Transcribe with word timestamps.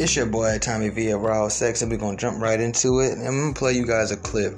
It's 0.00 0.14
your 0.14 0.26
boy 0.26 0.58
Tommy 0.60 0.90
V 0.90 1.10
of 1.10 1.22
Raw 1.22 1.48
Sex, 1.48 1.82
and 1.82 1.90
we're 1.90 1.98
gonna 1.98 2.16
jump 2.16 2.40
right 2.40 2.60
into 2.60 3.00
it. 3.00 3.18
And 3.18 3.26
I'm 3.26 3.36
gonna 3.36 3.52
play 3.52 3.72
you 3.72 3.84
guys 3.84 4.12
a 4.12 4.16
clip. 4.16 4.54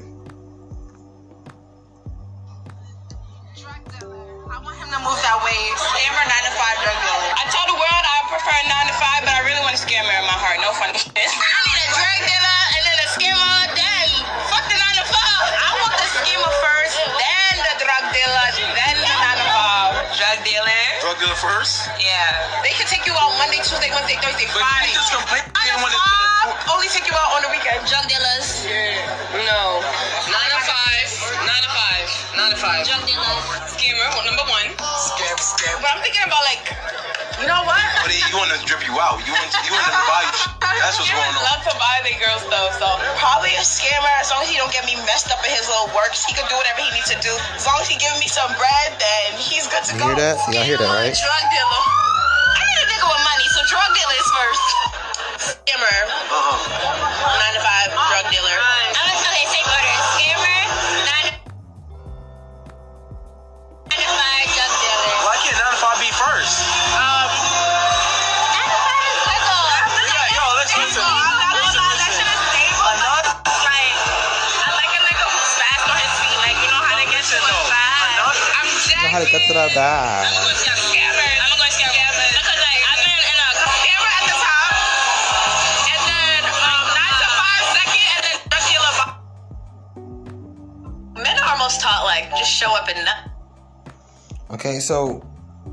Drug 3.57 3.81
dealer. 3.89 4.21
I 4.53 4.61
want 4.61 4.77
him 4.77 4.93
to 4.93 5.01
move 5.01 5.17
that 5.17 5.41
way. 5.41 5.57
Scammer, 5.81 6.29
nine 6.29 6.45
to 6.45 6.61
I'm 36.01 36.09
thinking 36.09 36.25
about 36.25 36.41
like, 36.49 36.65
you 37.45 37.45
know 37.45 37.61
what? 37.69 37.77
But 38.01 38.09
he, 38.09 38.25
you 38.25 38.41
want 38.41 38.49
to 38.57 38.61
drip 38.65 38.81
you 38.89 38.97
out. 38.97 39.21
You 39.21 39.37
want, 39.37 39.53
you 39.53 39.69
want 39.69 39.85
to 39.85 40.01
buy 40.09 40.25
you. 40.33 40.33
That's 40.81 40.97
what's 40.97 41.13
going 41.13 41.21
Scammers 41.29 41.45
on. 41.45 41.45
love 41.45 41.61
to 41.69 41.75
buy 41.77 41.97
their 42.09 42.17
girls 42.17 42.41
stuff, 42.49 42.81
so 42.81 42.89
probably 43.21 43.53
a 43.53 43.61
scammer 43.61 44.09
as 44.17 44.33
long 44.33 44.41
as 44.41 44.49
he 44.49 44.57
don't 44.57 44.73
get 44.73 44.89
me 44.89 44.97
messed 45.05 45.29
up 45.29 45.45
in 45.45 45.53
his 45.53 45.69
little 45.69 45.93
works. 45.93 46.25
He 46.25 46.33
can 46.33 46.49
do 46.49 46.57
whatever 46.57 46.81
he 46.81 46.89
needs 46.97 47.13
to 47.13 47.21
do. 47.21 47.29
As 47.53 47.69
long 47.69 47.77
as 47.85 47.89
he 47.93 48.01
giving 48.01 48.17
me 48.17 48.33
some 48.33 48.49
bread, 48.57 48.97
then 48.97 49.37
he's 49.37 49.69
good 49.69 49.85
to 49.93 50.01
go. 50.01 50.09
You 50.09 50.17
go. 50.17 50.25
hear 50.25 50.25
that? 50.25 50.41
Y'all 50.49 50.65
hear 50.65 50.81
that, 50.81 50.89
right? 50.89 51.13
Drug 51.13 51.45
dealer. 51.53 51.83
I 51.85 52.61
need 52.65 52.81
a 52.81 52.87
nigga 52.97 53.05
with 53.13 53.25
money, 53.29 53.47
so 53.53 53.61
drug 53.69 53.89
dealer 53.93 54.17
is 54.17 54.29
first. 54.33 54.90
So 94.91 95.25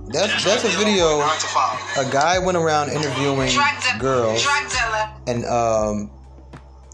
that's 0.09 0.45
that's 0.45 0.63
a 0.63 0.77
video. 0.77 1.17
9 1.17 1.39
to 1.39 1.47
5. 1.47 2.07
A 2.07 2.11
guy 2.11 2.37
went 2.37 2.55
around 2.55 2.91
interviewing 2.91 3.49
girls, 3.97 4.47
and 5.25 5.43
um, 5.45 6.11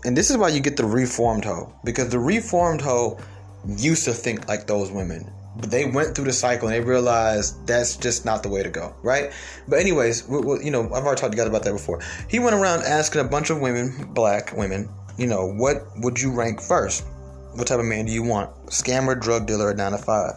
and 0.06 0.16
this 0.16 0.30
is 0.32 0.38
why 0.38 0.48
you 0.48 0.62
get 0.62 0.78
the 0.78 0.86
reformed 0.86 1.44
hoe 1.44 1.74
because 1.84 2.08
the 2.10 2.20
reformed 2.20 2.80
hoe 2.80 3.20
used 3.68 4.06
to 4.06 4.14
think 4.14 4.48
like 4.48 4.68
those 4.68 4.90
women. 4.90 5.30
But 5.58 5.70
they 5.70 5.86
went 5.86 6.16
through 6.16 6.26
the 6.26 6.34
cycle 6.34 6.70
and 6.70 6.76
they 6.76 6.80
realized 6.80 7.68
that's 7.68 7.98
just 7.98 8.24
not 8.24 8.42
the 8.42 8.50
way 8.50 8.64
to 8.64 8.70
go, 8.70 8.96
right? 9.04 9.34
But 9.68 9.80
anyways, 9.80 10.28
we, 10.28 10.40
we, 10.40 10.64
you 10.64 10.72
know, 10.72 10.86
I've 10.86 11.04
already 11.04 11.20
talked 11.20 11.34
to 11.34 11.38
you 11.38 11.44
guys 11.44 11.50
about 11.50 11.64
that 11.64 11.74
before. 11.74 12.00
He 12.30 12.40
went 12.40 12.56
around 12.56 12.84
asking 12.84 13.22
a 13.22 13.26
bunch 13.26 13.52
of 13.52 13.60
women, 13.60 14.10
black 14.14 14.56
women, 14.58 14.90
you 15.18 15.28
know, 15.28 15.46
what 15.46 15.84
would 15.98 16.20
you 16.20 16.32
rank 16.32 16.60
first? 16.60 17.06
What 17.54 17.68
type 17.68 17.80
of 17.80 17.86
man 17.86 18.06
do 18.06 18.12
you 18.12 18.24
want? 18.24 18.50
Scammer, 18.68 19.20
drug 19.20 19.46
dealer, 19.46 19.68
or 19.68 19.74
nine 19.76 19.92
to 19.92 20.00
five? 20.00 20.34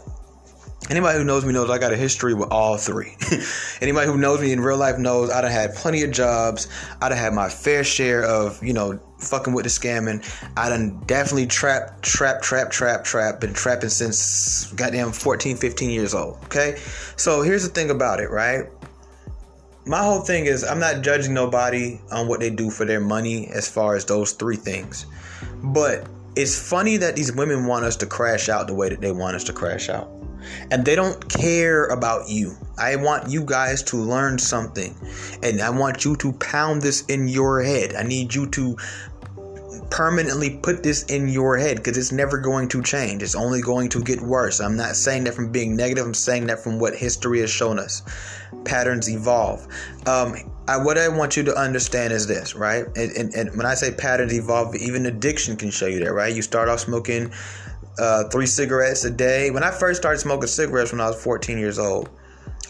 Anybody 0.88 1.18
who 1.18 1.24
knows 1.24 1.44
me 1.44 1.52
knows 1.52 1.68
I 1.68 1.78
got 1.78 1.92
a 1.92 1.96
history 1.96 2.32
with 2.32 2.52
all 2.52 2.76
three. 2.76 3.16
Anybody 3.80 4.06
who 4.06 4.16
knows 4.16 4.40
me 4.40 4.52
in 4.52 4.60
real 4.60 4.76
life 4.76 4.98
knows 4.98 5.30
I 5.30 5.40
done 5.40 5.50
had 5.50 5.74
plenty 5.74 6.04
of 6.04 6.12
jobs. 6.12 6.68
I 7.02 7.08
done 7.08 7.18
had 7.18 7.34
my 7.34 7.48
fair 7.48 7.82
share 7.82 8.22
of, 8.22 8.62
you 8.62 8.72
know, 8.72 9.00
fucking 9.18 9.52
with 9.52 9.64
the 9.64 9.68
scamming. 9.68 10.24
I 10.56 10.68
done 10.68 11.02
definitely 11.06 11.48
trap, 11.48 12.02
trap, 12.02 12.40
trap, 12.40 12.70
trap, 12.70 13.02
trap. 13.02 13.40
Been 13.40 13.52
trapping 13.52 13.88
since 13.88 14.72
goddamn 14.74 15.10
14, 15.10 15.56
15 15.56 15.90
years 15.90 16.14
old. 16.14 16.38
Okay? 16.44 16.76
So 17.16 17.42
here's 17.42 17.64
the 17.64 17.70
thing 17.70 17.90
about 17.90 18.20
it, 18.20 18.30
right? 18.30 18.66
My 19.86 20.04
whole 20.04 20.20
thing 20.20 20.46
is 20.46 20.62
I'm 20.62 20.78
not 20.78 21.02
judging 21.02 21.34
nobody 21.34 22.00
on 22.12 22.28
what 22.28 22.38
they 22.38 22.50
do 22.50 22.70
for 22.70 22.84
their 22.84 23.00
money 23.00 23.48
as 23.48 23.68
far 23.68 23.96
as 23.96 24.04
those 24.04 24.32
three 24.32 24.56
things. 24.56 25.06
But 25.64 26.06
it's 26.36 26.56
funny 26.56 26.96
that 26.98 27.16
these 27.16 27.32
women 27.32 27.66
want 27.66 27.84
us 27.84 27.96
to 27.96 28.06
crash 28.06 28.48
out 28.48 28.68
the 28.68 28.74
way 28.74 28.88
that 28.88 29.00
they 29.00 29.10
want 29.10 29.34
us 29.34 29.44
to 29.44 29.52
crash 29.52 29.88
out 29.88 30.15
and 30.70 30.84
they 30.84 30.94
don't 30.94 31.28
care 31.28 31.86
about 31.86 32.28
you. 32.28 32.56
I 32.78 32.96
want 32.96 33.30
you 33.30 33.44
guys 33.44 33.82
to 33.84 33.96
learn 33.96 34.38
something, 34.38 34.94
and 35.42 35.60
I 35.60 35.70
want 35.70 36.04
you 36.04 36.16
to 36.16 36.32
pound 36.34 36.82
this 36.82 37.04
in 37.06 37.28
your 37.28 37.62
head. 37.62 37.94
I 37.94 38.02
need 38.02 38.34
you 38.34 38.46
to 38.50 38.76
permanently 39.90 40.50
put 40.50 40.82
this 40.82 41.04
in 41.04 41.28
your 41.28 41.56
head 41.56 41.76
because 41.76 41.96
it's 41.96 42.12
never 42.12 42.38
going 42.38 42.68
to 42.68 42.82
change. 42.82 43.22
It's 43.22 43.34
only 43.34 43.60
going 43.60 43.88
to 43.90 44.02
get 44.02 44.20
worse. 44.20 44.60
I'm 44.60 44.76
not 44.76 44.96
saying 44.96 45.24
that 45.24 45.34
from 45.34 45.52
being 45.52 45.76
negative, 45.76 46.04
I'm 46.04 46.14
saying 46.14 46.46
that 46.46 46.60
from 46.60 46.78
what 46.78 46.94
history 46.94 47.40
has 47.40 47.50
shown 47.50 47.78
us. 47.78 48.02
Patterns 48.64 49.08
evolve. 49.08 49.66
Um, 50.06 50.34
I, 50.68 50.76
what 50.78 50.98
I 50.98 51.08
want 51.08 51.36
you 51.36 51.44
to 51.44 51.56
understand 51.56 52.12
is 52.12 52.26
this, 52.26 52.54
right? 52.54 52.84
And, 52.96 53.12
and, 53.12 53.34
and 53.34 53.56
when 53.56 53.66
I 53.66 53.74
say 53.74 53.92
patterns 53.92 54.34
evolve, 54.34 54.74
even 54.76 55.06
addiction 55.06 55.56
can 55.56 55.70
show 55.70 55.86
you 55.86 56.00
that, 56.00 56.12
right? 56.12 56.34
You 56.34 56.42
start 56.42 56.68
off 56.68 56.80
smoking 56.80 57.32
uh, 57.98 58.24
three 58.28 58.46
cigarettes 58.46 59.04
a 59.04 59.10
day. 59.10 59.50
When 59.50 59.62
I 59.62 59.70
first 59.70 60.00
started 60.00 60.18
smoking 60.18 60.48
cigarettes 60.48 60.92
when 60.92 61.00
I 61.00 61.08
was 61.08 61.22
14 61.22 61.58
years 61.58 61.78
old, 61.78 62.10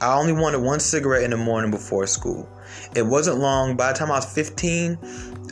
I 0.01 0.15
only 0.15 0.33
wanted 0.33 0.61
one 0.61 0.81
cigarette 0.81 1.23
in 1.23 1.31
the 1.31 1.37
morning 1.37 1.71
before 1.71 2.07
school. 2.07 2.49
It 2.95 3.03
wasn't 3.03 3.39
long. 3.39 3.77
By 3.77 3.93
the 3.93 3.99
time 3.99 4.11
I 4.11 4.17
was 4.17 4.33
15, 4.33 4.99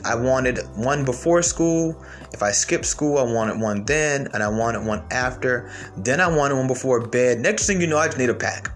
I 0.05 0.13
wanted 0.15 0.59
one 0.75 1.03
before 1.03 1.41
school. 1.41 1.99
If 2.31 2.43
I 2.43 2.51
skipped 2.51 2.85
school, 2.85 3.17
I 3.17 3.23
wanted 3.23 3.59
one 3.59 3.85
then, 3.85 4.27
and 4.33 4.43
I 4.43 4.49
wanted 4.49 4.85
one 4.85 5.03
after. 5.09 5.71
Then 5.97 6.21
I 6.21 6.27
wanted 6.27 6.55
one 6.55 6.67
before 6.67 7.07
bed. 7.07 7.39
Next 7.39 7.65
thing 7.65 7.81
you 7.81 7.87
know, 7.87 7.97
I 7.97 8.05
just 8.07 8.19
need 8.19 8.29
a 8.29 8.35
pack. 8.35 8.71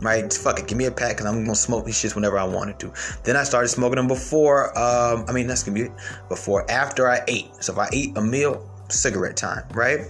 Right? 0.00 0.30
Fuck 0.32 0.58
it, 0.58 0.66
give 0.66 0.76
me 0.76 0.86
a 0.86 0.90
pack, 0.90 1.16
because 1.16 1.26
I'm 1.26 1.44
gonna 1.44 1.54
smoke 1.54 1.84
these 1.84 1.94
shits 1.94 2.16
whenever 2.16 2.36
I 2.36 2.44
wanted 2.44 2.80
to. 2.80 2.92
Then 3.22 3.36
I 3.36 3.44
started 3.44 3.68
smoking 3.68 3.96
them 3.96 4.08
before. 4.08 4.76
Um, 4.76 5.24
I 5.28 5.32
mean, 5.32 5.46
that's 5.46 5.62
gonna 5.62 5.80
be. 5.80 5.90
Before, 6.28 6.68
after 6.68 7.08
I 7.08 7.20
ate. 7.28 7.54
So 7.60 7.72
if 7.72 7.78
I 7.78 7.88
eat 7.92 8.16
a 8.16 8.20
meal, 8.20 8.68
cigarette 8.90 9.36
time. 9.36 9.64
Right? 9.72 10.00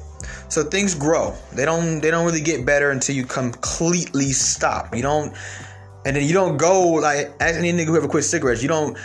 So 0.49 0.65
things 0.65 0.95
grow. 0.95 1.35
They 1.53 1.65
don't. 1.65 2.01
They 2.01 2.11
don't 2.11 2.25
really 2.25 2.41
get 2.41 2.65
better 2.65 2.91
until 2.91 3.15
you 3.15 3.25
completely 3.25 4.33
stop. 4.33 4.95
You 4.95 5.03
don't. 5.03 5.35
And 6.07 6.17
then 6.17 6.25
you 6.25 6.35
don't 6.35 6.57
go 6.57 6.83
like 6.93 7.33
as 7.41 7.57
any 7.57 7.73
nigga 7.73 7.87
who 7.87 7.97
ever 7.97 8.09
quit 8.09 8.25
cigarettes. 8.25 8.63
You 8.63 8.69
don't 8.69 8.99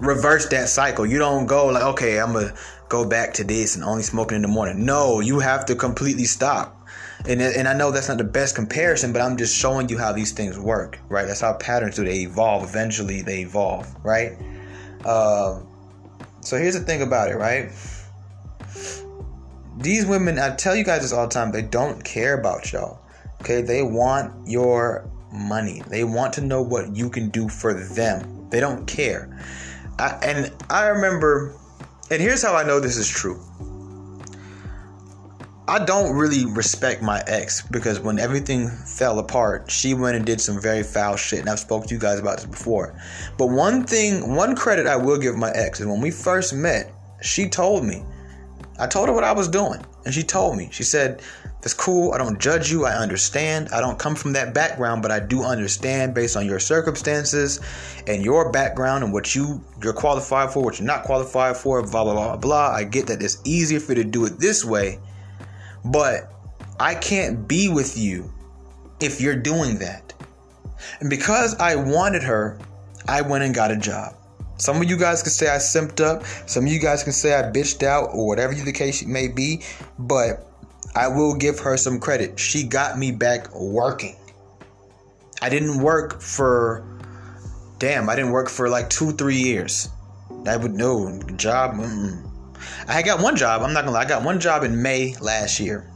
reverse 0.00 0.48
that 0.48 0.68
cycle. 0.68 1.06
You 1.06 1.18
don't 1.18 1.46
go 1.46 1.66
like, 1.66 1.82
okay, 1.82 2.20
I'm 2.20 2.32
gonna 2.32 2.54
go 2.88 3.04
back 3.04 3.34
to 3.34 3.44
this 3.44 3.76
and 3.76 3.84
only 3.84 4.02
smoking 4.02 4.36
in 4.36 4.42
the 4.42 4.48
morning. 4.48 4.84
No, 4.84 5.20
you 5.20 5.40
have 5.40 5.66
to 5.66 5.74
completely 5.74 6.24
stop. 6.24 6.80
And 7.26 7.40
and 7.40 7.66
I 7.66 7.72
know 7.74 7.90
that's 7.90 8.08
not 8.08 8.18
the 8.18 8.24
best 8.24 8.54
comparison, 8.54 9.12
but 9.12 9.22
I'm 9.22 9.36
just 9.36 9.56
showing 9.56 9.88
you 9.88 9.98
how 9.98 10.12
these 10.12 10.32
things 10.32 10.58
work, 10.58 10.98
right? 11.08 11.26
That's 11.26 11.40
how 11.40 11.54
patterns 11.54 11.96
do. 11.96 12.04
They 12.04 12.20
evolve. 12.20 12.64
Eventually, 12.64 13.22
they 13.22 13.40
evolve, 13.40 13.86
right? 14.04 14.32
Um, 15.06 15.66
so 16.40 16.58
here's 16.58 16.78
the 16.78 16.84
thing 16.84 17.00
about 17.00 17.30
it, 17.30 17.36
right? 17.36 17.70
These 19.76 20.06
women, 20.06 20.38
I 20.38 20.54
tell 20.54 20.76
you 20.76 20.84
guys 20.84 21.02
this 21.02 21.12
all 21.12 21.26
the 21.26 21.34
time, 21.34 21.50
they 21.50 21.62
don't 21.62 22.02
care 22.04 22.38
about 22.38 22.72
y'all. 22.72 23.00
Okay, 23.40 23.60
they 23.60 23.82
want 23.82 24.48
your 24.48 25.10
money. 25.32 25.82
They 25.88 26.04
want 26.04 26.32
to 26.34 26.40
know 26.40 26.62
what 26.62 26.94
you 26.94 27.10
can 27.10 27.28
do 27.28 27.48
for 27.48 27.74
them. 27.74 28.48
They 28.50 28.60
don't 28.60 28.86
care. 28.86 29.36
I, 29.98 30.18
and 30.22 30.52
I 30.70 30.86
remember, 30.86 31.56
and 32.10 32.22
here's 32.22 32.42
how 32.42 32.54
I 32.54 32.62
know 32.62 32.80
this 32.80 32.96
is 32.96 33.08
true. 33.08 33.40
I 35.66 35.82
don't 35.82 36.14
really 36.14 36.44
respect 36.44 37.02
my 37.02 37.22
ex 37.26 37.62
because 37.62 37.98
when 37.98 38.18
everything 38.18 38.68
fell 38.68 39.18
apart, 39.18 39.70
she 39.70 39.94
went 39.94 40.14
and 40.14 40.24
did 40.24 40.40
some 40.40 40.60
very 40.60 40.82
foul 40.82 41.16
shit. 41.16 41.40
And 41.40 41.48
I've 41.48 41.58
spoke 41.58 41.86
to 41.86 41.94
you 41.94 42.00
guys 42.00 42.18
about 42.18 42.36
this 42.36 42.46
before. 42.46 42.94
But 43.38 43.46
one 43.46 43.84
thing, 43.84 44.36
one 44.36 44.54
credit 44.54 44.86
I 44.86 44.96
will 44.96 45.18
give 45.18 45.36
my 45.36 45.50
ex 45.52 45.80
is 45.80 45.86
when 45.86 46.02
we 46.02 46.10
first 46.10 46.52
met, 46.52 46.92
she 47.22 47.48
told 47.48 47.84
me. 47.84 48.04
I 48.78 48.86
told 48.86 49.08
her 49.08 49.14
what 49.14 49.24
I 49.24 49.32
was 49.32 49.48
doing. 49.48 49.84
And 50.04 50.12
she 50.12 50.22
told 50.22 50.56
me. 50.56 50.68
She 50.72 50.82
said, 50.82 51.22
It's 51.62 51.74
cool. 51.74 52.12
I 52.12 52.18
don't 52.18 52.38
judge 52.38 52.70
you. 52.70 52.84
I 52.84 52.92
understand. 52.92 53.68
I 53.72 53.80
don't 53.80 53.98
come 53.98 54.14
from 54.14 54.32
that 54.32 54.52
background, 54.52 55.02
but 55.02 55.10
I 55.10 55.20
do 55.20 55.42
understand 55.42 56.14
based 56.14 56.36
on 56.36 56.44
your 56.46 56.58
circumstances 56.58 57.60
and 58.06 58.22
your 58.22 58.50
background 58.50 59.04
and 59.04 59.12
what 59.12 59.34
you, 59.34 59.62
you're 59.82 59.92
qualified 59.92 60.50
for, 60.50 60.62
what 60.62 60.78
you're 60.78 60.86
not 60.86 61.04
qualified 61.04 61.56
for, 61.56 61.82
blah, 61.82 62.04
blah, 62.04 62.14
blah, 62.14 62.36
blah. 62.36 62.70
I 62.70 62.84
get 62.84 63.06
that 63.06 63.22
it's 63.22 63.38
easier 63.44 63.80
for 63.80 63.92
you 63.92 64.02
to 64.02 64.08
do 64.08 64.26
it 64.26 64.38
this 64.38 64.64
way 64.64 64.98
but 65.84 66.32
I 66.80 66.94
can't 66.94 67.46
be 67.46 67.68
with 67.68 67.96
you 67.98 68.32
if 69.00 69.20
you're 69.20 69.36
doing 69.36 69.78
that. 69.78 70.12
And 71.00 71.10
because 71.10 71.54
I 71.56 71.76
wanted 71.76 72.22
her, 72.22 72.58
I 73.06 73.20
went 73.20 73.44
and 73.44 73.54
got 73.54 73.70
a 73.70 73.76
job. 73.76 74.16
Some 74.56 74.80
of 74.80 74.88
you 74.88 74.96
guys 74.96 75.22
can 75.22 75.32
say 75.32 75.48
I 75.48 75.56
simped 75.56 76.00
up. 76.00 76.24
Some 76.46 76.66
of 76.66 76.72
you 76.72 76.78
guys 76.80 77.02
can 77.02 77.12
say 77.12 77.38
I 77.38 77.42
bitched 77.42 77.82
out 77.82 78.10
or 78.12 78.26
whatever 78.26 78.54
the 78.54 78.72
case 78.72 79.04
may 79.04 79.28
be. 79.28 79.62
But 79.98 80.46
I 80.94 81.08
will 81.08 81.34
give 81.34 81.58
her 81.60 81.76
some 81.76 81.98
credit. 81.98 82.38
She 82.38 82.62
got 82.62 82.98
me 82.98 83.10
back 83.10 83.52
working. 83.54 84.16
I 85.42 85.48
didn't 85.48 85.80
work 85.80 86.20
for, 86.20 86.86
damn, 87.78 88.08
I 88.08 88.16
didn't 88.16 88.30
work 88.30 88.48
for 88.48 88.68
like 88.68 88.88
two, 88.90 89.12
three 89.12 89.36
years. 89.36 89.88
I 90.46 90.56
would 90.56 90.72
know 90.72 91.20
job. 91.36 91.74
Mm-mm. 91.74 92.30
I 92.88 93.02
got 93.02 93.20
one 93.20 93.36
job. 93.36 93.62
I'm 93.62 93.72
not 93.72 93.82
gonna 93.82 93.92
lie. 93.92 94.02
I 94.02 94.08
got 94.08 94.22
one 94.22 94.40
job 94.40 94.62
in 94.62 94.80
May 94.80 95.16
last 95.16 95.60
year, 95.60 95.86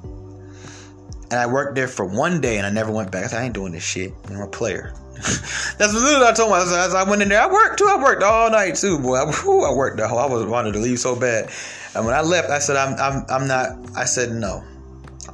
and 1.30 1.40
I 1.40 1.46
worked 1.46 1.74
there 1.74 1.88
for 1.88 2.04
one 2.04 2.40
day, 2.40 2.58
and 2.58 2.66
I 2.66 2.70
never 2.70 2.90
went 2.90 3.10
back. 3.10 3.24
I 3.24 3.26
said 3.28 3.40
I 3.40 3.44
ain't 3.44 3.54
doing 3.54 3.72
this 3.72 3.84
shit. 3.84 4.12
I'm 4.28 4.40
a 4.40 4.46
player. 4.46 4.94
That's 5.16 5.92
what 5.92 6.22
I 6.22 6.32
told 6.32 6.50
myself. 6.50 6.94
I 6.94 7.08
went 7.08 7.22
in 7.22 7.28
there, 7.28 7.42
I 7.42 7.52
worked 7.52 7.78
too. 7.78 7.86
I 7.86 8.02
worked 8.02 8.22
all 8.22 8.50
night 8.50 8.76
too, 8.76 8.98
boy. 8.98 9.16
I, 9.16 9.24
whew, 9.42 9.64
I 9.64 9.74
worked 9.74 9.98
the 9.98 10.08
whole. 10.08 10.18
I 10.18 10.26
was 10.26 10.44
wanted 10.46 10.72
to 10.74 10.78
leave 10.78 10.98
so 10.98 11.18
bad, 11.18 11.50
and 11.94 12.06
when 12.06 12.14
I 12.14 12.22
left, 12.22 12.50
I 12.50 12.58
said 12.58 12.76
I'm 12.76 12.94
I'm 12.98 13.24
I'm 13.28 13.48
not. 13.48 13.96
I 13.96 14.04
said 14.04 14.30
no. 14.30 14.64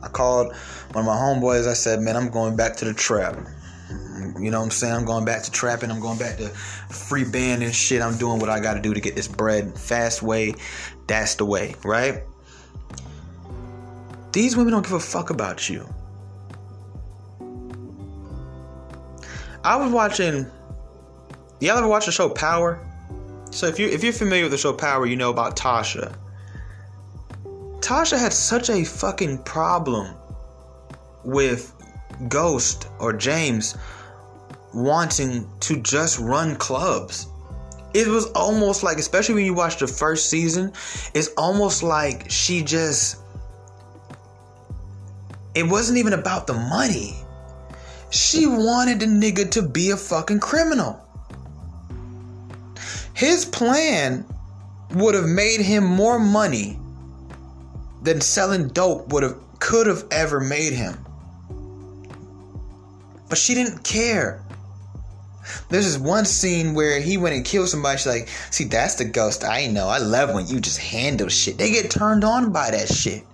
I 0.02 0.08
called 0.08 0.54
one 0.92 1.04
of 1.04 1.06
my 1.06 1.16
homeboys. 1.16 1.68
I 1.68 1.72
said, 1.72 2.00
man, 2.00 2.16
I'm 2.16 2.28
going 2.28 2.56
back 2.56 2.76
to 2.76 2.84
the 2.84 2.94
trap. 2.94 3.36
You 4.38 4.50
know 4.50 4.58
what 4.58 4.66
I'm 4.66 4.70
saying? 4.70 4.94
I'm 4.94 5.04
going 5.04 5.24
back 5.24 5.42
to 5.44 5.50
trapping. 5.50 5.90
I'm 5.90 6.00
going 6.00 6.18
back 6.18 6.36
to 6.38 6.48
free 6.48 7.24
band 7.24 7.62
and 7.62 7.74
shit. 7.74 8.02
I'm 8.02 8.16
doing 8.16 8.38
what 8.38 8.48
I 8.48 8.60
got 8.60 8.74
to 8.74 8.80
do 8.80 8.94
to 8.94 9.00
get 9.00 9.16
this 9.16 9.28
bread. 9.28 9.78
Fast 9.78 10.22
way, 10.22 10.54
that's 11.06 11.36
the 11.36 11.44
way, 11.44 11.74
right? 11.84 12.22
These 14.34 14.56
women 14.56 14.72
don't 14.72 14.82
give 14.82 14.94
a 14.94 14.98
fuck 15.00 15.30
about 15.30 15.68
you. 15.68 15.88
I 19.62 19.76
was 19.76 19.92
watching. 19.92 20.46
Y'all 21.60 21.78
ever 21.78 21.86
watch 21.86 22.06
the 22.06 22.12
show 22.12 22.28
Power? 22.28 22.84
So 23.52 23.68
if 23.68 23.78
you 23.78 23.86
if 23.86 24.02
you're 24.02 24.12
familiar 24.12 24.42
with 24.42 24.50
the 24.50 24.58
show 24.58 24.72
Power, 24.72 25.06
you 25.06 25.14
know 25.14 25.30
about 25.30 25.56
Tasha. 25.56 26.16
Tasha 27.78 28.18
had 28.18 28.32
such 28.32 28.70
a 28.70 28.82
fucking 28.82 29.38
problem 29.44 30.16
with 31.22 31.72
Ghost 32.28 32.88
or 32.98 33.12
James 33.12 33.76
wanting 34.74 35.48
to 35.60 35.80
just 35.80 36.18
run 36.18 36.56
clubs. 36.56 37.28
It 37.94 38.08
was 38.08 38.26
almost 38.32 38.82
like, 38.82 38.98
especially 38.98 39.36
when 39.36 39.44
you 39.44 39.54
watch 39.54 39.78
the 39.78 39.86
first 39.86 40.28
season, 40.28 40.72
it's 41.14 41.28
almost 41.36 41.84
like 41.84 42.28
she 42.28 42.64
just. 42.64 43.20
It 45.54 45.68
wasn't 45.68 45.98
even 45.98 46.12
about 46.12 46.46
the 46.46 46.54
money. 46.54 47.16
She 48.10 48.46
wanted 48.46 49.00
the 49.00 49.06
nigga 49.06 49.50
to 49.52 49.62
be 49.62 49.90
a 49.90 49.96
fucking 49.96 50.40
criminal. 50.40 51.00
His 53.14 53.44
plan 53.44 54.24
would 54.94 55.14
have 55.14 55.26
made 55.26 55.60
him 55.60 55.84
more 55.84 56.18
money 56.18 56.78
than 58.02 58.20
selling 58.20 58.68
dope 58.68 59.12
would 59.12 59.22
have 59.22 59.36
could 59.58 59.86
have 59.86 60.04
ever 60.10 60.40
made 60.40 60.72
him. 60.72 60.98
But 63.28 63.38
she 63.38 63.54
didn't 63.54 63.82
care. 63.82 64.42
There's 65.68 65.86
this 65.86 65.98
one 65.98 66.24
scene 66.24 66.74
where 66.74 67.00
he 67.00 67.16
went 67.16 67.34
and 67.34 67.44
killed 67.44 67.68
somebody. 67.68 67.98
She's 67.98 68.06
like, 68.06 68.28
see, 68.50 68.64
that's 68.64 68.96
the 68.96 69.04
ghost 69.04 69.44
I 69.44 69.66
know. 69.66 69.88
I 69.88 69.98
love 69.98 70.34
when 70.34 70.46
you 70.46 70.60
just 70.60 70.78
handle 70.78 71.28
shit. 71.28 71.58
They 71.58 71.70
get 71.70 71.90
turned 71.90 72.24
on 72.24 72.52
by 72.52 72.70
that 72.70 72.88
shit. 72.88 73.24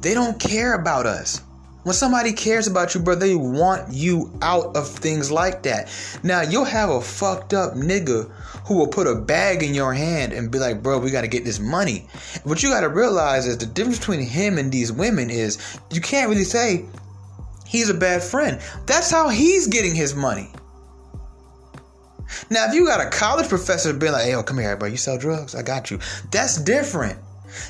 They 0.00 0.14
don't 0.14 0.38
care 0.38 0.74
about 0.74 1.06
us. 1.06 1.42
When 1.84 1.94
somebody 1.94 2.32
cares 2.32 2.66
about 2.66 2.94
you, 2.94 3.00
bro, 3.00 3.14
they 3.14 3.34
want 3.34 3.92
you 3.94 4.30
out 4.42 4.76
of 4.76 4.86
things 4.88 5.30
like 5.30 5.62
that. 5.62 5.88
Now, 6.22 6.42
you'll 6.42 6.64
have 6.64 6.90
a 6.90 7.00
fucked 7.00 7.54
up 7.54 7.74
nigga 7.74 8.30
who 8.66 8.76
will 8.76 8.88
put 8.88 9.06
a 9.06 9.14
bag 9.14 9.62
in 9.62 9.72
your 9.72 9.94
hand 9.94 10.32
and 10.32 10.50
be 10.50 10.58
like, 10.58 10.82
bro, 10.82 10.98
we 10.98 11.10
got 11.10 11.22
to 11.22 11.28
get 11.28 11.44
this 11.44 11.58
money. 11.58 12.06
What 12.44 12.62
you 12.62 12.68
got 12.68 12.82
to 12.82 12.88
realize 12.88 13.46
is 13.46 13.56
the 13.56 13.66
difference 13.66 13.98
between 13.98 14.20
him 14.20 14.58
and 14.58 14.70
these 14.70 14.92
women 14.92 15.30
is 15.30 15.78
you 15.90 16.02
can't 16.02 16.28
really 16.28 16.44
say 16.44 16.84
he's 17.66 17.88
a 17.88 17.94
bad 17.94 18.22
friend. 18.22 18.60
That's 18.86 19.10
how 19.10 19.30
he's 19.30 19.66
getting 19.68 19.94
his 19.94 20.14
money. 20.14 20.52
Now, 22.50 22.66
if 22.66 22.74
you 22.74 22.86
got 22.86 23.00
a 23.00 23.08
college 23.08 23.48
professor 23.48 23.94
being 23.94 24.12
like, 24.12 24.24
hey, 24.24 24.32
yo, 24.32 24.42
come 24.42 24.58
here, 24.58 24.76
bro, 24.76 24.88
you 24.88 24.98
sell 24.98 25.16
drugs? 25.16 25.54
I 25.54 25.62
got 25.62 25.90
you. 25.90 25.98
That's 26.30 26.60
different. 26.62 27.18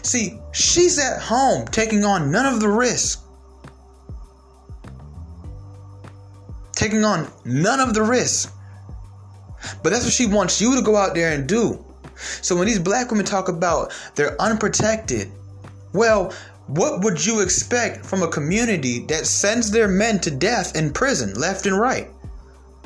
See, 0.03 0.41
she's 0.53 0.99
at 0.99 1.21
home 1.21 1.67
taking 1.67 2.05
on 2.05 2.31
none 2.31 2.53
of 2.53 2.61
the 2.61 2.69
risk. 2.69 3.21
Taking 6.73 7.05
on 7.05 7.31
none 7.45 7.81
of 7.81 7.95
the 7.95 8.03
risk. 8.03 8.55
But 9.83 9.91
that's 9.91 10.05
what 10.05 10.13
she 10.13 10.27
wants 10.27 10.61
you 10.61 10.77
to 10.77 10.83
go 10.83 10.97
out 10.97 11.15
there 11.15 11.33
and 11.33 11.49
do. 11.49 11.85
So 12.43 12.57
when 12.57 12.67
these 12.67 12.79
black 12.79 13.11
women 13.11 13.27
talk 13.27 13.49
about 13.49 13.93
they're 14.15 14.41
unprotected, 14.41 15.31
well, 15.93 16.33
what 16.67 17.03
would 17.03 17.25
you 17.25 17.41
expect 17.41 18.05
from 18.05 18.23
a 18.23 18.29
community 18.29 19.07
that 19.07 19.27
sends 19.27 19.71
their 19.71 19.89
men 19.89 20.21
to 20.21 20.31
death 20.31 20.77
in 20.77 20.93
prison 20.93 21.35
left 21.35 21.67
and 21.67 21.79
right? 21.79 22.11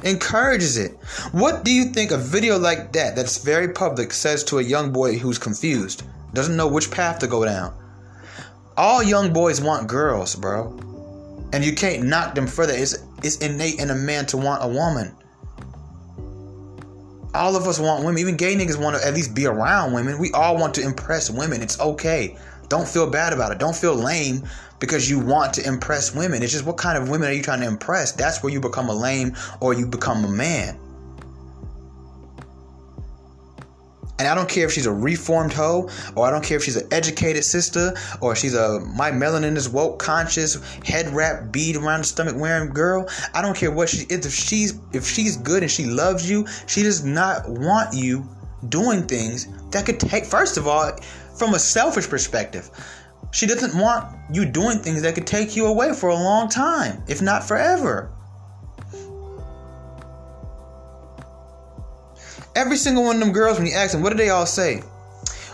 Encourages 0.05 0.77
it. 0.77 0.93
What 1.33 1.65
do 1.65 1.73
you 1.73 1.87
think 1.87 2.11
a 2.11 2.19
video 2.19 2.59
like 2.59 2.93
that, 2.93 3.17
that's 3.17 3.43
very 3.43 3.69
public, 3.69 4.13
says 4.13 4.45
to 4.45 4.59
a 4.59 4.63
young 4.63 4.93
boy 4.93 5.19
who's 5.19 5.39
confused, 5.39 6.05
doesn't 6.33 6.57
know 6.57 6.69
which 6.69 6.91
path 6.91 7.19
to 7.21 7.27
go 7.27 7.45
down? 7.45 7.75
All 8.77 9.03
young 9.03 9.33
boys 9.33 9.61
want 9.61 9.87
girls, 9.87 10.35
bro. 10.35 10.79
And 11.53 11.65
you 11.65 11.75
can't 11.75 12.05
knock 12.05 12.35
them 12.35 12.47
for 12.47 12.67
that. 12.67 12.79
It's, 12.79 12.97
it's 13.23 13.37
innate 13.39 13.79
in 13.79 13.91
a 13.91 13.95
man 13.95 14.25
to 14.27 14.39
want 14.39 14.65
a 14.65 14.69
woman. 14.69 15.15
All 17.35 17.57
of 17.57 17.67
us 17.67 17.79
want 17.79 18.05
women. 18.05 18.19
Even 18.19 18.37
gay 18.37 18.55
niggas 18.55 18.83
want 18.83 18.97
to 18.97 19.07
at 19.07 19.15
least 19.15 19.35
be 19.35 19.47
around 19.47 19.93
women. 19.93 20.19
We 20.19 20.31
all 20.33 20.57
want 20.57 20.75
to 20.75 20.83
impress 20.83 21.31
women. 21.31 21.63
It's 21.63 21.79
okay. 21.81 22.37
Don't 22.69 22.89
feel 22.89 23.09
bad 23.09 23.33
about 23.33 23.53
it. 23.53 23.59
Don't 23.59 23.77
feel 23.77 23.95
lame 23.95 24.43
because 24.81 25.09
you 25.09 25.19
want 25.19 25.55
to 25.55 25.67
impress 25.67 26.15
women. 26.15 26.43
It's 26.43 26.53
just 26.53 26.65
what 26.65 26.79
kind 26.79 26.97
of 26.97 27.09
women 27.11 27.29
are 27.29 27.33
you 27.33 27.43
trying 27.43 27.61
to 27.61 27.67
impress? 27.67 28.13
That's 28.13 28.43
where 28.43 28.53
you 28.53 28.61
become 28.61 28.89
a 28.89 28.95
lame 28.95 29.37
or 29.61 29.75
you 29.75 29.87
become 29.87 30.25
a 30.25 30.29
man. 30.29 30.79
And 34.23 34.29
I 34.29 34.37
don't 34.37 34.49
care 34.49 34.65
if 34.65 34.73
she's 34.73 34.87
a 34.87 34.93
reformed 34.93 35.53
hoe, 35.53 35.91
or 36.15 36.25
I 36.25 36.31
don't 36.31 36.45
care 36.45 36.57
if 36.57 36.63
she's 36.63 36.77
an 36.77 36.87
educated 36.93 37.43
sister, 37.43 37.93
or 38.21 38.37
she's 38.37 38.55
a 38.55 38.79
my 38.79 39.11
melanin 39.11 39.57
is 39.57 39.69
woke, 39.69 39.99
conscious, 39.99 40.63
head 40.85 41.13
wrap, 41.13 41.51
bead 41.51 41.75
around 41.75 42.03
the 42.03 42.05
stomach 42.05 42.37
wearing 42.37 42.71
girl. 42.73 43.09
I 43.35 43.43
don't 43.43 43.57
care 43.57 43.73
what 43.73 43.89
she 43.89 44.07
is. 44.09 44.25
If 44.25 44.33
she's 44.33 44.79
if 44.93 45.09
she's 45.09 45.37
good 45.37 45.65
and 45.65 45.73
she 45.73 45.87
loves 45.87 46.31
you, 46.31 46.47
she 46.69 46.85
does 46.85 47.05
not 47.05 47.49
want 47.49 47.95
you 47.95 48.25
doing 48.69 49.09
things 49.09 49.49
that 49.73 49.87
could 49.87 49.99
take. 49.99 50.25
First 50.25 50.57
of 50.57 50.69
all, 50.69 50.93
from 51.37 51.55
a 51.55 51.59
selfish 51.59 52.09
perspective, 52.09 52.71
she 53.33 53.49
doesn't 53.49 53.77
want 53.77 54.07
you 54.33 54.45
doing 54.45 54.79
things 54.79 55.03
that 55.03 55.17
could 55.17 55.27
take 55.27 55.57
you 55.57 55.67
away 55.67 55.95
for 55.95 56.11
a 56.11 56.15
long 56.15 56.49
time, 56.49 57.03
if 57.09 57.21
not 57.21 57.43
forever. 57.43 58.09
Every 62.55 62.77
single 62.77 63.05
one 63.05 63.17
of 63.17 63.21
them 63.21 63.33
girls, 63.33 63.59
when 63.59 63.67
you 63.67 63.75
ask 63.75 63.93
them, 63.93 64.03
what 64.03 64.11
do 64.11 64.19
they 64.19 64.31
all 64.31 64.47
say? 64.47 64.83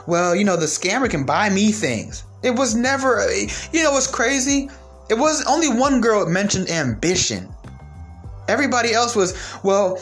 Well, 0.06 0.34
you 0.34 0.44
know, 0.44 0.56
the 0.56 0.66
scammer 0.66 1.08
can 1.08 1.24
buy 1.24 1.50
me 1.50 1.70
things. 1.70 2.24
It 2.42 2.50
was 2.52 2.74
never, 2.74 3.24
you 3.72 3.82
know 3.82 3.92
what's 3.92 4.06
crazy? 4.06 4.70
It 5.08 5.14
was 5.14 5.44
only 5.46 5.68
one 5.68 6.00
girl 6.00 6.26
mentioned 6.26 6.70
ambition. 6.70 7.48
Everybody 8.48 8.92
else 8.92 9.14
was, 9.14 9.34
well, 9.62 10.00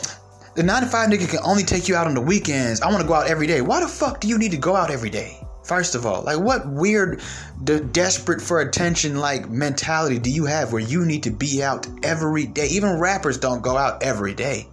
the 0.55 0.63
9 0.63 0.83
to 0.83 0.89
5 0.89 1.11
nigga 1.11 1.29
can 1.29 1.41
only 1.45 1.65
take 1.65 1.89
you 1.89 1.97
out 1.97 2.07
on 2.07 2.15
the 2.15 2.21
weekends. 2.21 2.81
I 2.81 2.89
want 2.89 3.03
to 3.03 3.07
go 3.07 3.15
out 3.15 3.29
every 3.29 3.47
day. 3.47 3.61
Why 3.61 3.81
the 3.81 3.89
fuck 3.89 4.21
do 4.21 4.29
you 4.29 4.39
need 4.39 4.53
to 4.53 4.57
go 4.57 4.75
out 4.75 4.91
every 4.91 5.11
day? 5.11 5.39
First 5.65 5.97
of 5.97 6.07
all, 6.07 6.23
like 6.23 6.39
what 6.39 6.69
weird, 6.69 7.21
de- 7.65 7.81
desperate 7.81 8.41
for 8.41 8.61
attention 8.61 9.17
like 9.17 9.51
mentality 9.51 10.21
do 10.21 10.31
you 10.31 10.45
have 10.47 10.73
where 10.73 10.81
you 10.81 11.05
need 11.05 11.25
to 11.25 11.31
be 11.31 11.63
out 11.63 11.87
every 12.05 12.47
day? 12.47 12.69
Even 12.69 13.01
rappers 13.01 13.37
don't 13.37 13.63
go 13.63 13.77
out 13.77 14.03
every 14.03 14.33
day. 14.33 14.69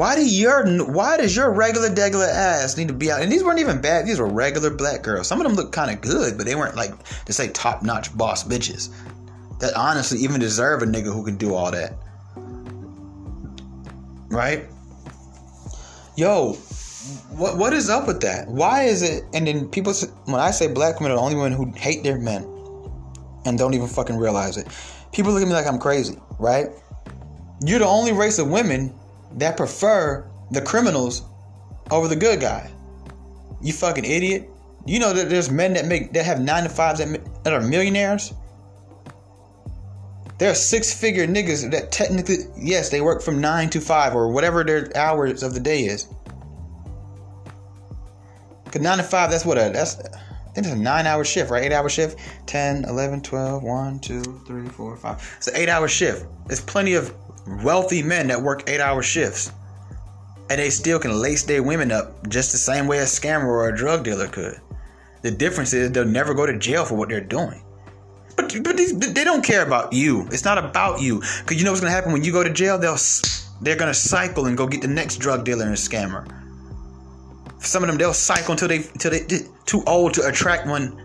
Why 0.00 0.16
do 0.16 0.24
your 0.24 0.66
why 0.86 1.18
does 1.18 1.36
your 1.36 1.52
regular 1.52 1.90
degular 1.90 2.26
ass 2.26 2.78
need 2.78 2.88
to 2.88 2.94
be 2.94 3.12
out? 3.12 3.20
And 3.20 3.30
these 3.30 3.44
weren't 3.44 3.58
even 3.58 3.82
bad. 3.82 4.06
These 4.06 4.18
were 4.18 4.26
regular 4.26 4.70
black 4.70 5.02
girls. 5.02 5.28
Some 5.28 5.42
of 5.42 5.46
them 5.46 5.56
looked 5.56 5.72
kind 5.72 5.90
of 5.90 6.00
good, 6.00 6.38
but 6.38 6.46
they 6.46 6.54
weren't 6.54 6.74
like 6.74 6.92
to 7.26 7.34
say 7.34 7.48
top 7.48 7.82
notch 7.82 8.16
boss 8.16 8.42
bitches 8.42 8.88
that 9.58 9.74
honestly 9.76 10.18
even 10.20 10.40
deserve 10.40 10.80
a 10.80 10.86
nigga 10.86 11.12
who 11.12 11.22
can 11.22 11.36
do 11.36 11.54
all 11.54 11.70
that. 11.70 11.98
Right? 14.28 14.64
Yo, 16.16 16.54
what 17.32 17.58
what 17.58 17.74
is 17.74 17.90
up 17.90 18.06
with 18.06 18.22
that? 18.22 18.48
Why 18.48 18.84
is 18.84 19.02
it? 19.02 19.24
And 19.34 19.46
then 19.46 19.68
people, 19.68 19.92
when 20.24 20.40
I 20.40 20.50
say 20.50 20.66
black 20.66 20.98
women 20.98 21.12
are 21.12 21.16
the 21.16 21.20
only 21.20 21.36
women 21.36 21.52
who 21.52 21.70
hate 21.78 22.04
their 22.04 22.16
men 22.16 22.44
and 23.44 23.58
don't 23.58 23.74
even 23.74 23.86
fucking 23.86 24.16
realize 24.16 24.56
it, 24.56 24.66
people 25.12 25.30
look 25.30 25.42
at 25.42 25.46
me 25.48 25.52
like 25.52 25.66
I'm 25.66 25.78
crazy, 25.78 26.16
right? 26.38 26.68
You're 27.62 27.80
the 27.80 27.86
only 27.86 28.12
race 28.12 28.38
of 28.38 28.48
women 28.48 28.94
that 29.34 29.56
prefer 29.56 30.28
the 30.50 30.60
criminals 30.60 31.22
over 31.90 32.08
the 32.08 32.16
good 32.16 32.40
guy. 32.40 32.70
You 33.62 33.72
fucking 33.72 34.04
idiot. 34.04 34.48
You 34.86 34.98
know 34.98 35.12
that 35.12 35.28
there's 35.28 35.50
men 35.50 35.74
that 35.74 35.86
make 35.86 36.12
that 36.14 36.24
have 36.24 36.40
nine 36.40 36.64
to 36.64 36.68
fives 36.68 37.00
that, 37.00 37.44
that 37.44 37.52
are 37.52 37.60
millionaires. 37.60 38.32
There 40.38 40.50
are 40.50 40.54
six 40.54 40.98
figure 40.98 41.26
niggas 41.26 41.70
that 41.70 41.92
technically, 41.92 42.38
yes, 42.56 42.88
they 42.88 43.02
work 43.02 43.20
from 43.20 43.42
nine 43.42 43.68
to 43.70 43.80
five 43.80 44.14
or 44.14 44.32
whatever 44.32 44.64
their 44.64 44.90
hours 44.96 45.42
of 45.42 45.52
the 45.52 45.60
day 45.60 45.82
is. 45.82 46.08
Cause 48.72 48.80
nine 48.80 48.98
to 48.98 49.04
five, 49.04 49.30
that's 49.30 49.44
what 49.44 49.58
a 49.58 49.70
that's 49.72 50.00
I 50.50 50.52
think 50.52 50.66
it's 50.66 50.74
a 50.74 50.78
nine 50.78 51.06
hour 51.06 51.24
shift, 51.24 51.50
right? 51.50 51.62
Eight 51.62 51.72
hour 51.72 51.88
shift. 51.88 52.18
10, 52.46 52.84
11, 52.84 53.22
12, 53.22 53.62
1, 53.62 54.00
2, 54.00 54.22
3, 54.46 54.68
4, 54.68 54.96
5. 54.96 55.34
It's 55.36 55.46
an 55.46 55.56
eight 55.56 55.68
hour 55.68 55.86
shift. 55.86 56.26
There's 56.46 56.60
plenty 56.60 56.94
of 56.94 57.14
wealthy 57.62 58.02
men 58.02 58.28
that 58.28 58.40
work 58.42 58.68
eight 58.68 58.80
hour 58.80 59.02
shifts. 59.02 59.52
And 60.48 60.58
they 60.58 60.70
still 60.70 60.98
can 60.98 61.12
lace 61.12 61.44
their 61.44 61.62
women 61.62 61.92
up 61.92 62.28
just 62.28 62.52
the 62.52 62.58
same 62.58 62.86
way 62.86 62.98
a 62.98 63.04
scammer 63.04 63.46
or 63.46 63.68
a 63.68 63.76
drug 63.76 64.04
dealer 64.04 64.26
could. 64.26 64.60
The 65.22 65.30
difference 65.30 65.72
is 65.72 65.92
they'll 65.92 66.04
never 66.04 66.34
go 66.34 66.46
to 66.46 66.58
jail 66.58 66.84
for 66.84 66.96
what 66.96 67.08
they're 67.08 67.20
doing. 67.20 67.62
But, 68.36 68.54
but 68.64 68.76
these, 68.76 68.98
they 68.98 69.24
don't 69.24 69.44
care 69.44 69.64
about 69.64 69.92
you. 69.92 70.26
It's 70.32 70.44
not 70.44 70.58
about 70.58 71.00
you. 71.00 71.20
Because 71.40 71.58
you 71.58 71.64
know 71.64 71.70
what's 71.70 71.80
going 71.80 71.90
to 71.90 71.94
happen 71.94 72.12
when 72.12 72.24
you 72.24 72.32
go 72.32 72.42
to 72.42 72.50
jail? 72.50 72.78
They'll, 72.78 72.96
they're 73.60 73.76
going 73.76 73.92
to 73.92 73.98
cycle 73.98 74.46
and 74.46 74.56
go 74.56 74.66
get 74.66 74.82
the 74.82 74.88
next 74.88 75.16
drug 75.16 75.44
dealer 75.44 75.66
and 75.66 75.74
scammer. 75.74 76.26
Some 77.60 77.82
of 77.82 77.88
them 77.88 77.98
they'll 77.98 78.14
cycle 78.14 78.52
until 78.52 78.68
they 78.68 78.78
until 78.78 79.10
they 79.10 79.26
too 79.66 79.82
old 79.86 80.14
to 80.14 80.26
attract 80.26 80.66
one. 80.66 80.98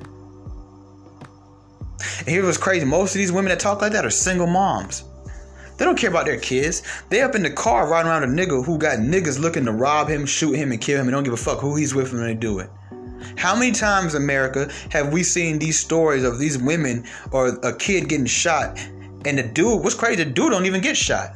And 2.19 2.27
here's 2.27 2.45
what's 2.45 2.57
crazy: 2.57 2.85
most 2.85 3.13
of 3.13 3.19
these 3.19 3.31
women 3.31 3.49
that 3.49 3.59
talk 3.59 3.81
like 3.81 3.91
that 3.91 4.05
are 4.05 4.09
single 4.09 4.47
moms. 4.47 5.03
They 5.77 5.86
don't 5.86 5.98
care 5.98 6.10
about 6.10 6.25
their 6.25 6.39
kids. 6.39 6.84
They 7.10 7.22
up 7.22 7.36
in 7.36 7.44
the 7.44 7.50
car 7.50 7.88
riding 7.88 8.10
around 8.10 8.24
a 8.24 8.27
nigga 8.27 8.63
who 8.63 8.77
got 8.77 9.00
niggas 9.00 9.39
looking 9.39 9.65
to 9.65 9.72
rob 9.72 10.08
him, 10.08 10.25
shoot 10.25 10.53
him, 10.53 10.72
and 10.72 10.79
kill 10.79 11.00
him, 11.00 11.08
and 11.08 11.12
don't 11.12 11.24
give 11.24 11.34
a 11.34 11.38
fuck 11.38 11.60
who 11.60 11.75
he's 11.75 11.94
with 11.94 12.13
when 12.13 12.24
they 12.24 12.34
do 12.34 12.60
it. 12.60 12.70
How 13.38 13.55
many 13.55 13.72
times, 13.72 14.13
America, 14.13 14.72
have 14.91 15.12
we 15.12 15.24
seen 15.24 15.60
these 15.60 15.79
stories 15.79 16.24
of 16.24 16.39
these 16.39 16.58
women 16.58 17.05
or 17.32 17.48
a 17.63 17.75
kid 17.75 18.08
getting 18.08 18.25
shot, 18.25 18.77
and 19.25 19.38
the 19.38 19.44
dude? 19.44 19.84
What's 19.84 19.96
crazy? 19.96 20.24
The 20.24 20.29
dude 20.29 20.51
don't 20.51 20.65
even 20.65 20.82
get 20.82 20.96
shot. 20.96 21.34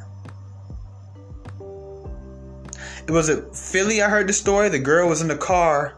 It 3.08 3.12
was 3.12 3.28
a 3.28 3.42
Philly. 3.54 4.04
I 4.04 4.10
heard 4.10 4.28
the 4.28 4.34
story. 4.34 4.70
The 4.70 4.78
girl 4.78 5.10
was 5.10 5.22
in 5.22 5.28
the 5.28 5.38
car. 5.38 5.96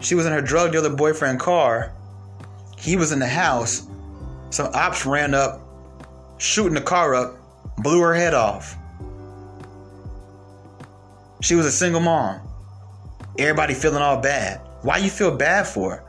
She 0.00 0.14
was 0.14 0.26
in 0.26 0.32
her 0.32 0.42
drug 0.42 0.72
dealer 0.72 0.90
boyfriend 0.90 1.40
car. 1.40 1.94
He 2.78 2.96
was 2.96 3.12
in 3.12 3.18
the 3.18 3.26
house. 3.26 3.86
Some 4.50 4.70
ops 4.74 5.06
ran 5.06 5.32
up, 5.32 5.63
shooting 6.38 6.74
the 6.74 6.80
car 6.80 7.14
up, 7.14 7.36
blew 7.78 8.00
her 8.00 8.14
head 8.14 8.34
off. 8.34 8.76
She 11.42 11.54
was 11.54 11.66
a 11.66 11.72
single 11.72 12.00
mom. 12.00 12.40
Everybody 13.38 13.74
feeling 13.74 14.02
all 14.02 14.20
bad. 14.20 14.60
Why 14.82 14.98
you 14.98 15.10
feel 15.10 15.36
bad 15.36 15.66
for? 15.66 15.96
Her? 15.96 16.04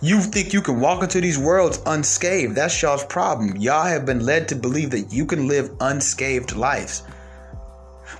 You 0.00 0.20
think 0.20 0.52
you 0.52 0.62
can 0.62 0.80
walk 0.80 1.02
into 1.02 1.20
these 1.20 1.38
worlds 1.38 1.80
unscathed. 1.86 2.56
That's 2.56 2.82
y'all's 2.82 3.04
problem. 3.04 3.56
Y'all 3.56 3.86
have 3.86 4.04
been 4.04 4.20
led 4.20 4.48
to 4.48 4.56
believe 4.56 4.90
that 4.90 5.12
you 5.12 5.26
can 5.26 5.46
live 5.46 5.70
unscathed 5.80 6.56
lives 6.56 7.04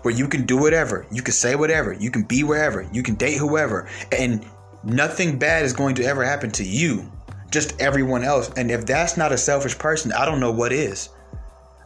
where 0.03 0.15
you 0.15 0.29
can 0.29 0.45
do 0.47 0.57
whatever, 0.57 1.07
you 1.11 1.23
can 1.23 1.33
say 1.33 1.55
whatever, 1.55 1.93
you 1.93 2.11
can 2.11 2.23
be 2.23 2.43
wherever, 2.45 2.89
you 2.93 3.03
can 3.03 3.15
date 3.15 3.39
whoever, 3.39 3.89
and 4.11 4.45
nothing 4.83 5.39
bad 5.39 5.65
is 5.65 5.73
going 5.73 5.95
to 5.95 6.05
ever 6.05 6.25
happen 6.25 6.51
to 6.51 6.65
you, 6.65 7.11
just 7.53 7.81
everyone 7.81 8.25
else. 8.25 8.51
And 8.57 8.71
if 8.71 8.87
that's 8.87 9.17
not 9.17 9.33
a 9.33 9.39
selfish 9.39 9.79
person, 9.79 10.13
I 10.13 10.25
don't 10.25 10.41
know 10.41 10.53
what 10.53 10.73
is. 10.73 11.11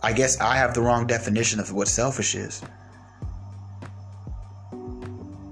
I 0.03 0.13
guess 0.13 0.41
I 0.41 0.57
have 0.57 0.75
the 0.75 0.83
wrong 0.83 1.07
definition 1.07 1.61
of 1.61 1.73
what 1.73 1.89
selfish 1.89 2.35
is. 2.35 2.63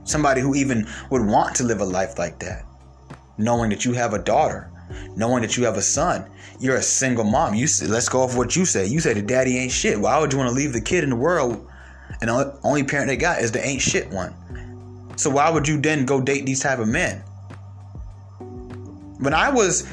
Somebody 0.05 0.41
who 0.41 0.55
even 0.55 0.87
would 1.11 1.25
want 1.27 1.57
to 1.57 1.65
live 1.65 1.81
a 1.81 1.85
life 1.85 2.19
like 2.19 2.39
that, 2.41 2.65
knowing 3.39 3.71
that 3.71 3.85
you 3.85 3.93
have 3.95 4.13
a 4.13 4.19
daughter, 4.19 4.71
knowing 5.17 5.43
that 5.43 5.57
you 5.57 5.65
have 5.65 5.77
a 5.77 5.83
son. 5.83 6.31
You're 6.61 6.77
a 6.77 6.83
single 6.83 7.25
mom. 7.25 7.55
You 7.55 7.67
let's 7.89 8.09
go 8.09 8.21
off 8.21 8.37
what 8.37 8.55
you 8.55 8.65
say. 8.65 8.87
You 8.87 9.01
say 9.01 9.13
the 9.13 9.23
daddy 9.23 9.59
ain't 9.59 9.73
shit. 9.73 9.99
Why 9.99 10.19
would 10.19 10.33
you 10.33 10.39
want 10.39 10.51
to 10.51 10.55
leave 10.55 10.73
the 10.73 10.81
kid 10.81 11.05
in 11.05 11.11
the 11.11 11.17
world 11.17 11.67
and 12.21 12.31
the 12.31 12.59
only 12.63 12.85
parent 12.85 13.09
they 13.09 13.17
got 13.17 13.41
is 13.41 13.53
the 13.53 13.65
ain't 13.65 13.83
shit 13.83 14.09
one. 14.11 14.35
So 15.17 15.31
why 15.31 15.51
would 15.51 15.67
you 15.69 15.81
then 15.81 16.05
go 16.07 16.21
date 16.21 16.47
these 16.47 16.61
type 16.61 16.79
of 16.79 16.89
men? 16.89 17.19
When 19.19 19.35
I 19.35 19.51
was 19.51 19.87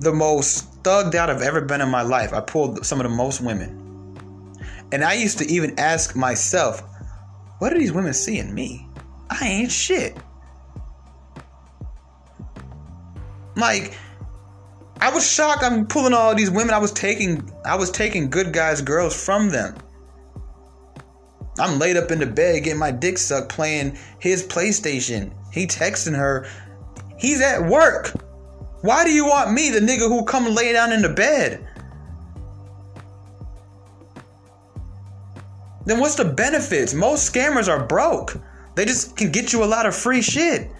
the 0.00 0.12
most 0.12 0.82
thugged 0.82 1.14
out 1.14 1.30
I've 1.30 1.42
ever 1.42 1.60
been 1.60 1.80
in 1.80 1.88
my 1.88 2.02
life, 2.02 2.32
I 2.32 2.40
pulled 2.40 2.84
some 2.84 3.00
of 3.00 3.04
the 3.04 3.14
most 3.14 3.40
women. 3.40 3.76
And 4.92 5.04
I 5.04 5.14
used 5.14 5.38
to 5.38 5.46
even 5.46 5.78
ask 5.78 6.16
myself, 6.16 6.82
what 7.58 7.72
are 7.72 7.78
these 7.78 7.92
women 7.92 8.14
seeing 8.14 8.52
me? 8.54 8.88
I 9.28 9.46
ain't 9.46 9.70
shit. 9.70 10.16
Like, 13.56 13.96
I 15.00 15.10
was 15.12 15.30
shocked 15.30 15.62
I'm 15.62 15.86
pulling 15.86 16.14
all 16.14 16.34
these 16.34 16.50
women. 16.50 16.74
I 16.74 16.78
was 16.78 16.92
taking 16.92 17.50
I 17.64 17.76
was 17.76 17.90
taking 17.90 18.30
good 18.30 18.52
guys, 18.52 18.82
girls 18.82 19.22
from 19.22 19.50
them. 19.50 19.76
I'm 21.58 21.78
laid 21.78 21.96
up 21.96 22.10
in 22.10 22.18
the 22.18 22.26
bed 22.26 22.64
getting 22.64 22.78
my 22.78 22.90
dick 22.90 23.18
sucked 23.18 23.50
playing 23.50 23.98
his 24.18 24.46
PlayStation. 24.46 25.32
He 25.52 25.66
texting 25.66 26.16
her. 26.16 26.46
He's 27.18 27.40
at 27.42 27.66
work. 27.66 28.12
Why 28.82 29.04
do 29.04 29.10
you 29.10 29.26
want 29.26 29.52
me, 29.52 29.70
the 29.70 29.80
nigga 29.80 30.08
who 30.08 30.24
come 30.24 30.54
lay 30.54 30.72
down 30.72 30.92
in 30.92 31.02
the 31.02 31.08
bed? 31.08 31.66
Then 35.84 35.98
what's 35.98 36.14
the 36.14 36.24
benefits? 36.24 36.94
Most 36.94 37.32
scammers 37.32 37.68
are 37.68 37.84
broke. 37.84 38.36
They 38.74 38.84
just 38.84 39.16
can 39.16 39.30
get 39.30 39.52
you 39.52 39.64
a 39.64 39.66
lot 39.66 39.86
of 39.86 39.94
free 39.94 40.22
shit. 40.22 40.70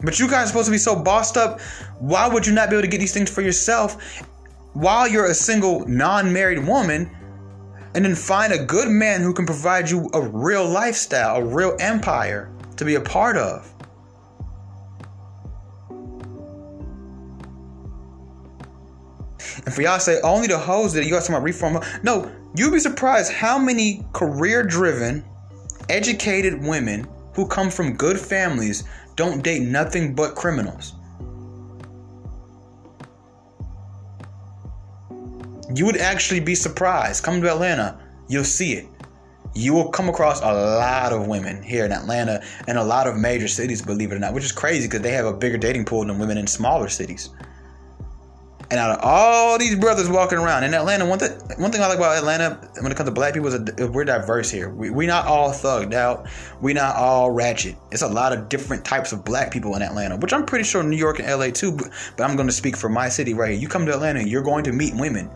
But 0.00 0.18
you 0.18 0.28
guys 0.28 0.44
are 0.44 0.48
supposed 0.48 0.66
to 0.66 0.72
be 0.72 0.78
so 0.78 0.96
bossed 0.96 1.36
up. 1.36 1.60
Why 1.98 2.28
would 2.28 2.46
you 2.46 2.52
not 2.52 2.68
be 2.68 2.76
able 2.76 2.82
to 2.82 2.88
get 2.88 2.98
these 2.98 3.14
things 3.14 3.30
for 3.30 3.40
yourself 3.40 4.20
while 4.74 5.08
you're 5.08 5.26
a 5.26 5.34
single, 5.34 5.88
non 5.88 6.30
married 6.32 6.66
woman, 6.66 7.10
and 7.94 8.04
then 8.04 8.14
find 8.14 8.52
a 8.52 8.62
good 8.64 8.88
man 8.88 9.22
who 9.22 9.32
can 9.32 9.46
provide 9.46 9.88
you 9.88 10.10
a 10.12 10.20
real 10.20 10.68
lifestyle, 10.68 11.36
a 11.36 11.44
real 11.44 11.74
empire 11.80 12.50
to 12.76 12.84
be 12.84 12.96
a 12.96 13.00
part 13.00 13.38
of. 13.38 13.73
And 19.64 19.74
for 19.74 19.82
y'all 19.82 19.98
say 19.98 20.20
only 20.22 20.46
the 20.46 20.58
hoes 20.58 20.92
that 20.92 21.04
you 21.04 21.10
got 21.10 21.22
some 21.22 21.42
reform. 21.42 21.82
No, 22.02 22.30
you'd 22.54 22.72
be 22.72 22.78
surprised 22.78 23.32
how 23.32 23.58
many 23.58 24.04
career 24.12 24.62
driven, 24.62 25.24
educated 25.88 26.62
women 26.62 27.06
who 27.34 27.46
come 27.46 27.70
from 27.70 27.96
good 27.96 28.18
families 28.18 28.84
don't 29.16 29.42
date 29.42 29.62
nothing 29.62 30.14
but 30.14 30.34
criminals. 30.34 30.94
You 35.74 35.86
would 35.86 35.96
actually 35.96 36.40
be 36.40 36.54
surprised. 36.54 37.24
Come 37.24 37.40
to 37.40 37.50
Atlanta, 37.50 37.98
you'll 38.28 38.44
see 38.44 38.74
it. 38.74 38.86
You 39.54 39.72
will 39.72 39.88
come 39.88 40.08
across 40.08 40.40
a 40.40 40.52
lot 40.52 41.12
of 41.12 41.26
women 41.26 41.62
here 41.62 41.84
in 41.84 41.92
Atlanta 41.92 42.42
and 42.68 42.76
a 42.76 42.84
lot 42.84 43.06
of 43.06 43.16
major 43.16 43.48
cities, 43.48 43.80
believe 43.80 44.12
it 44.12 44.16
or 44.16 44.18
not, 44.18 44.34
which 44.34 44.44
is 44.44 44.52
crazy 44.52 44.86
because 44.86 45.00
they 45.00 45.12
have 45.12 45.26
a 45.26 45.32
bigger 45.32 45.56
dating 45.56 45.84
pool 45.84 46.04
than 46.04 46.18
women 46.18 46.38
in 46.38 46.46
smaller 46.46 46.88
cities. 46.88 47.30
And 48.70 48.80
out 48.80 48.98
of 48.98 49.04
all 49.04 49.58
these 49.58 49.76
brothers 49.76 50.08
walking 50.08 50.38
around 50.38 50.64
in 50.64 50.72
Atlanta, 50.72 51.04
one, 51.04 51.18
th- 51.18 51.32
one 51.58 51.70
thing 51.70 51.82
I 51.82 51.86
like 51.86 51.98
about 51.98 52.16
Atlanta 52.16 52.58
when 52.80 52.90
it 52.90 52.96
comes 52.96 53.08
to 53.08 53.12
black 53.12 53.34
people 53.34 53.48
is 53.48 53.54
a, 53.54 53.86
we're 53.88 54.04
diverse 54.04 54.50
here. 54.50 54.70
We, 54.70 54.90
we're 54.90 55.06
not 55.06 55.26
all 55.26 55.50
thugged 55.50 55.92
out. 55.92 56.26
We're 56.62 56.74
not 56.74 56.96
all 56.96 57.30
ratchet. 57.30 57.76
It's 57.92 58.02
a 58.02 58.08
lot 58.08 58.32
of 58.32 58.48
different 58.48 58.84
types 58.84 59.12
of 59.12 59.24
black 59.24 59.52
people 59.52 59.76
in 59.76 59.82
Atlanta, 59.82 60.16
which 60.16 60.32
I'm 60.32 60.46
pretty 60.46 60.64
sure 60.64 60.82
New 60.82 60.96
York 60.96 61.18
and 61.18 61.28
LA 61.28 61.50
too, 61.50 61.72
but, 61.72 61.88
but 62.16 62.24
I'm 62.24 62.36
going 62.36 62.48
to 62.48 62.54
speak 62.54 62.76
for 62.76 62.88
my 62.88 63.08
city 63.08 63.34
right 63.34 63.50
here. 63.50 63.60
You 63.60 63.68
come 63.68 63.84
to 63.86 63.92
Atlanta, 63.92 64.26
you're 64.26 64.42
going 64.42 64.64
to 64.64 64.72
meet 64.72 64.94
women 64.94 65.30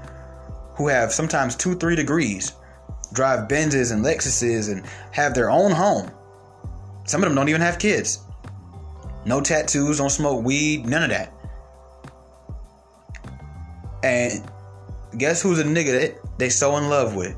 who 0.74 0.88
have 0.88 1.12
sometimes 1.12 1.54
two, 1.54 1.74
three 1.74 1.96
degrees, 1.96 2.52
drive 3.12 3.48
Benzes 3.48 3.92
and 3.92 4.04
Lexuses, 4.04 4.72
and 4.72 4.86
have 5.12 5.34
their 5.34 5.50
own 5.50 5.70
home. 5.70 6.10
Some 7.04 7.22
of 7.22 7.28
them 7.28 7.36
don't 7.36 7.48
even 7.48 7.60
have 7.60 7.78
kids. 7.78 8.20
No 9.26 9.40
tattoos, 9.40 9.98
don't 9.98 10.10
smoke 10.10 10.44
weed, 10.44 10.86
none 10.86 11.02
of 11.02 11.10
that. 11.10 11.32
And 14.02 14.50
guess 15.16 15.42
who's 15.42 15.58
a 15.58 15.64
nigga 15.64 16.00
that 16.00 16.38
they 16.38 16.48
so 16.48 16.76
in 16.76 16.88
love 16.88 17.14
with? 17.14 17.36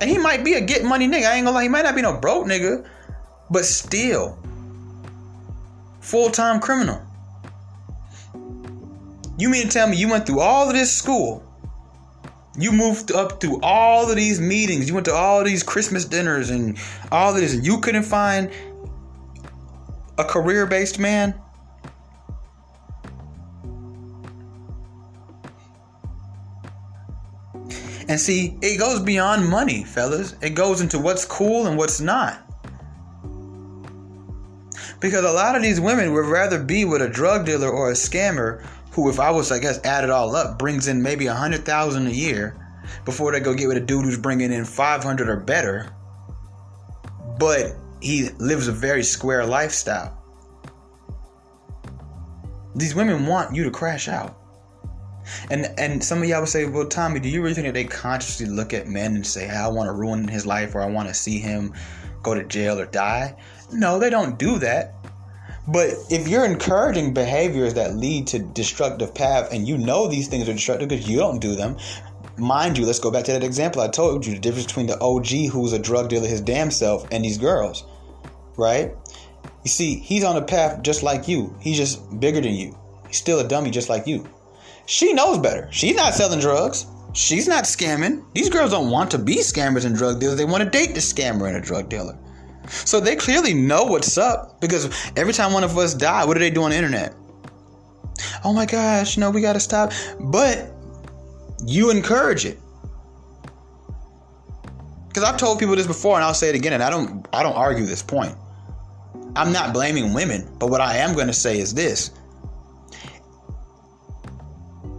And 0.00 0.08
he 0.08 0.18
might 0.18 0.44
be 0.44 0.54
a 0.54 0.60
get 0.60 0.84
money 0.84 1.08
nigga. 1.08 1.26
I 1.26 1.34
ain't 1.34 1.44
gonna 1.44 1.56
lie, 1.56 1.64
he 1.64 1.68
might 1.68 1.82
not 1.82 1.94
be 1.94 2.02
no 2.02 2.16
broke 2.16 2.46
nigga, 2.46 2.86
but 3.50 3.64
still, 3.64 4.38
full 6.00 6.30
time 6.30 6.60
criminal. 6.60 7.02
You 9.38 9.48
mean 9.50 9.64
to 9.64 9.68
tell 9.68 9.88
me 9.88 9.96
you 9.96 10.08
went 10.08 10.26
through 10.26 10.40
all 10.40 10.68
of 10.68 10.74
this 10.74 10.96
school 10.96 11.44
you 12.58 12.72
moved 12.72 13.12
up 13.12 13.40
to 13.40 13.60
all 13.62 14.10
of 14.10 14.16
these 14.16 14.40
meetings. 14.40 14.88
You 14.88 14.94
went 14.94 15.06
to 15.06 15.14
all 15.14 15.44
these 15.44 15.62
Christmas 15.62 16.04
dinners 16.04 16.50
and 16.50 16.76
all 17.12 17.32
this, 17.32 17.54
and 17.54 17.64
you 17.64 17.78
couldn't 17.78 18.02
find 18.02 18.50
a 20.18 20.24
career 20.24 20.66
based 20.66 20.98
man? 20.98 21.40
And 28.08 28.18
see, 28.18 28.56
it 28.62 28.78
goes 28.78 29.00
beyond 29.00 29.48
money, 29.48 29.84
fellas. 29.84 30.34
It 30.40 30.50
goes 30.50 30.80
into 30.80 30.98
what's 30.98 31.26
cool 31.26 31.66
and 31.66 31.76
what's 31.76 32.00
not. 32.00 32.38
Because 35.00 35.24
a 35.24 35.30
lot 35.30 35.54
of 35.54 35.62
these 35.62 35.80
women 35.80 36.12
would 36.14 36.26
rather 36.26 36.62
be 36.62 36.84
with 36.84 37.02
a 37.02 37.08
drug 37.08 37.44
dealer 37.44 37.68
or 37.68 37.90
a 37.90 37.94
scammer 37.94 38.64
who, 38.92 39.10
if 39.10 39.20
I 39.20 39.30
was, 39.30 39.52
I 39.52 39.58
guess, 39.58 39.78
add 39.84 40.04
it 40.04 40.10
all 40.10 40.34
up, 40.34 40.58
brings 40.58 40.88
in 40.88 41.02
maybe 41.02 41.26
a 41.26 41.34
hundred 41.34 41.64
thousand 41.64 42.06
a 42.06 42.10
year 42.10 42.56
before 43.04 43.30
they 43.30 43.40
go 43.40 43.54
get 43.54 43.68
with 43.68 43.76
a 43.76 43.80
dude 43.80 44.06
who's 44.06 44.18
bringing 44.18 44.52
in 44.52 44.64
five 44.64 45.04
hundred 45.04 45.28
or 45.28 45.36
better. 45.36 45.92
But 47.38 47.76
he 48.00 48.30
lives 48.38 48.68
a 48.68 48.72
very 48.72 49.02
square 49.02 49.44
lifestyle. 49.46 50.14
These 52.74 52.94
women 52.94 53.26
want 53.26 53.54
you 53.54 53.64
to 53.64 53.70
crash 53.70 54.08
out. 54.08 54.37
And 55.50 55.72
and 55.78 56.02
some 56.02 56.22
of 56.22 56.28
y'all 56.28 56.40
would 56.40 56.48
say, 56.48 56.66
well, 56.66 56.86
Tommy, 56.86 57.20
do 57.20 57.28
you 57.28 57.42
really 57.42 57.54
think 57.54 57.66
that 57.66 57.74
they 57.74 57.84
consciously 57.84 58.46
look 58.46 58.72
at 58.72 58.86
men 58.86 59.14
and 59.16 59.26
say, 59.26 59.48
I 59.48 59.68
want 59.68 59.88
to 59.88 59.92
ruin 59.92 60.28
his 60.28 60.46
life 60.46 60.74
or 60.74 60.80
I 60.80 60.86
want 60.86 61.08
to 61.08 61.14
see 61.14 61.38
him 61.38 61.74
go 62.22 62.34
to 62.34 62.44
jail 62.44 62.78
or 62.78 62.86
die? 62.86 63.36
No, 63.72 63.98
they 63.98 64.10
don't 64.10 64.38
do 64.38 64.58
that. 64.58 64.94
But 65.68 65.90
if 66.08 66.28
you're 66.28 66.46
encouraging 66.46 67.12
behaviors 67.12 67.74
that 67.74 67.94
lead 67.94 68.28
to 68.28 68.38
destructive 68.38 69.14
path 69.14 69.52
and 69.52 69.68
you 69.68 69.76
know 69.76 70.08
these 70.08 70.26
things 70.26 70.48
are 70.48 70.54
destructive 70.54 70.88
because 70.88 71.06
you 71.06 71.18
don't 71.18 71.40
do 71.40 71.54
them, 71.56 71.76
mind 72.38 72.78
you, 72.78 72.86
let's 72.86 72.98
go 72.98 73.10
back 73.10 73.24
to 73.24 73.32
that 73.32 73.44
example 73.44 73.82
I 73.82 73.88
told 73.88 74.24
you 74.24 74.32
the 74.32 74.40
difference 74.40 74.66
between 74.66 74.86
the 74.86 74.98
OG 74.98 75.52
who's 75.52 75.74
a 75.74 75.78
drug 75.78 76.08
dealer 76.08 76.26
his 76.26 76.40
damn 76.40 76.70
self 76.70 77.06
and 77.12 77.22
these 77.22 77.36
girls, 77.36 77.84
right? 78.56 78.94
You 79.64 79.70
see, 79.70 79.98
he's 79.98 80.24
on 80.24 80.36
a 80.36 80.42
path 80.42 80.82
just 80.82 81.02
like 81.02 81.28
you. 81.28 81.54
He's 81.60 81.76
just 81.76 82.18
bigger 82.18 82.40
than 82.40 82.54
you. 82.54 82.78
He's 83.06 83.18
still 83.18 83.40
a 83.40 83.46
dummy 83.46 83.70
just 83.70 83.90
like 83.90 84.06
you. 84.06 84.26
She 84.88 85.12
knows 85.12 85.36
better. 85.36 85.68
She's 85.70 85.94
not 85.94 86.14
selling 86.14 86.40
drugs. 86.40 86.86
She's 87.12 87.46
not 87.46 87.64
scamming. 87.64 88.24
These 88.32 88.48
girls 88.48 88.70
don't 88.70 88.90
want 88.90 89.10
to 89.10 89.18
be 89.18 89.36
scammers 89.36 89.84
and 89.84 89.94
drug 89.94 90.18
dealers. 90.18 90.38
They 90.38 90.46
want 90.46 90.64
to 90.64 90.70
date 90.70 90.94
the 90.94 91.00
scammer 91.00 91.46
and 91.46 91.58
a 91.58 91.60
drug 91.60 91.90
dealer. 91.90 92.16
So 92.70 92.98
they 92.98 93.14
clearly 93.14 93.52
know 93.52 93.84
what's 93.84 94.16
up 94.16 94.62
because 94.62 94.88
every 95.14 95.34
time 95.34 95.52
one 95.52 95.62
of 95.62 95.76
us 95.76 95.92
die, 95.92 96.24
what 96.24 96.34
do 96.34 96.40
they 96.40 96.48
do 96.48 96.62
on 96.62 96.70
the 96.70 96.76
internet? 96.76 97.14
Oh 98.42 98.54
my 98.54 98.64
gosh, 98.64 99.18
no, 99.18 99.30
we 99.30 99.42
gotta 99.42 99.60
stop. 99.60 99.92
But 100.18 100.70
you 101.66 101.90
encourage 101.90 102.46
it. 102.46 102.58
Because 105.08 105.22
I've 105.22 105.36
told 105.36 105.58
people 105.58 105.76
this 105.76 105.86
before 105.86 106.14
and 106.14 106.24
I'll 106.24 106.32
say 106.32 106.48
it 106.48 106.54
again, 106.54 106.72
and 106.72 106.82
I 106.82 106.88
don't 106.88 107.28
I 107.34 107.42
don't 107.42 107.56
argue 107.56 107.84
this 107.84 108.02
point. 108.02 108.34
I'm 109.36 109.52
not 109.52 109.74
blaming 109.74 110.14
women, 110.14 110.50
but 110.58 110.70
what 110.70 110.80
I 110.80 110.96
am 110.96 111.14
gonna 111.14 111.34
say 111.34 111.58
is 111.58 111.74
this. 111.74 112.10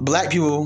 Black 0.09 0.31
people 0.31 0.65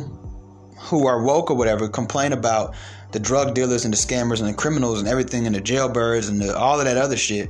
who 0.80 1.06
are 1.06 1.22
woke 1.22 1.52
or 1.52 1.56
whatever 1.56 1.90
complain 1.90 2.32
about 2.32 2.74
the 3.12 3.20
drug 3.20 3.54
dealers 3.54 3.84
and 3.84 3.94
the 3.94 3.98
scammers 3.98 4.40
and 4.40 4.48
the 4.48 4.54
criminals 4.54 5.00
and 5.00 5.08
everything 5.10 5.46
and 5.46 5.54
the 5.54 5.60
jailbirds 5.60 6.30
and 6.30 6.40
the, 6.40 6.58
all 6.58 6.80
of 6.80 6.86
that 6.86 6.96
other 6.96 7.18
shit, 7.18 7.50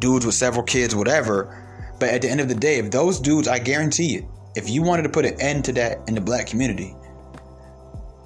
dudes 0.00 0.26
with 0.26 0.34
several 0.34 0.64
kids, 0.64 0.96
whatever. 0.96 1.94
But 2.00 2.08
at 2.08 2.22
the 2.22 2.28
end 2.28 2.40
of 2.40 2.48
the 2.48 2.56
day, 2.56 2.78
if 2.78 2.90
those 2.90 3.20
dudes, 3.20 3.46
I 3.46 3.60
guarantee 3.60 4.14
you, 4.14 4.28
if 4.56 4.68
you 4.68 4.82
wanted 4.82 5.04
to 5.04 5.10
put 5.10 5.24
an 5.26 5.40
end 5.40 5.64
to 5.66 5.72
that 5.74 6.00
in 6.08 6.16
the 6.16 6.20
black 6.20 6.48
community, 6.48 6.92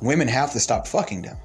women 0.01 0.27
have 0.27 0.51
to 0.53 0.59
stop 0.59 0.87
fucking 0.87 1.21
them. 1.21 1.37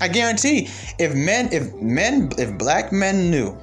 I 0.00 0.08
guarantee 0.08 0.68
if 0.98 1.14
men, 1.14 1.48
if 1.52 1.72
men, 1.74 2.30
if 2.36 2.58
black 2.58 2.90
men 2.90 3.30
knew 3.30 3.56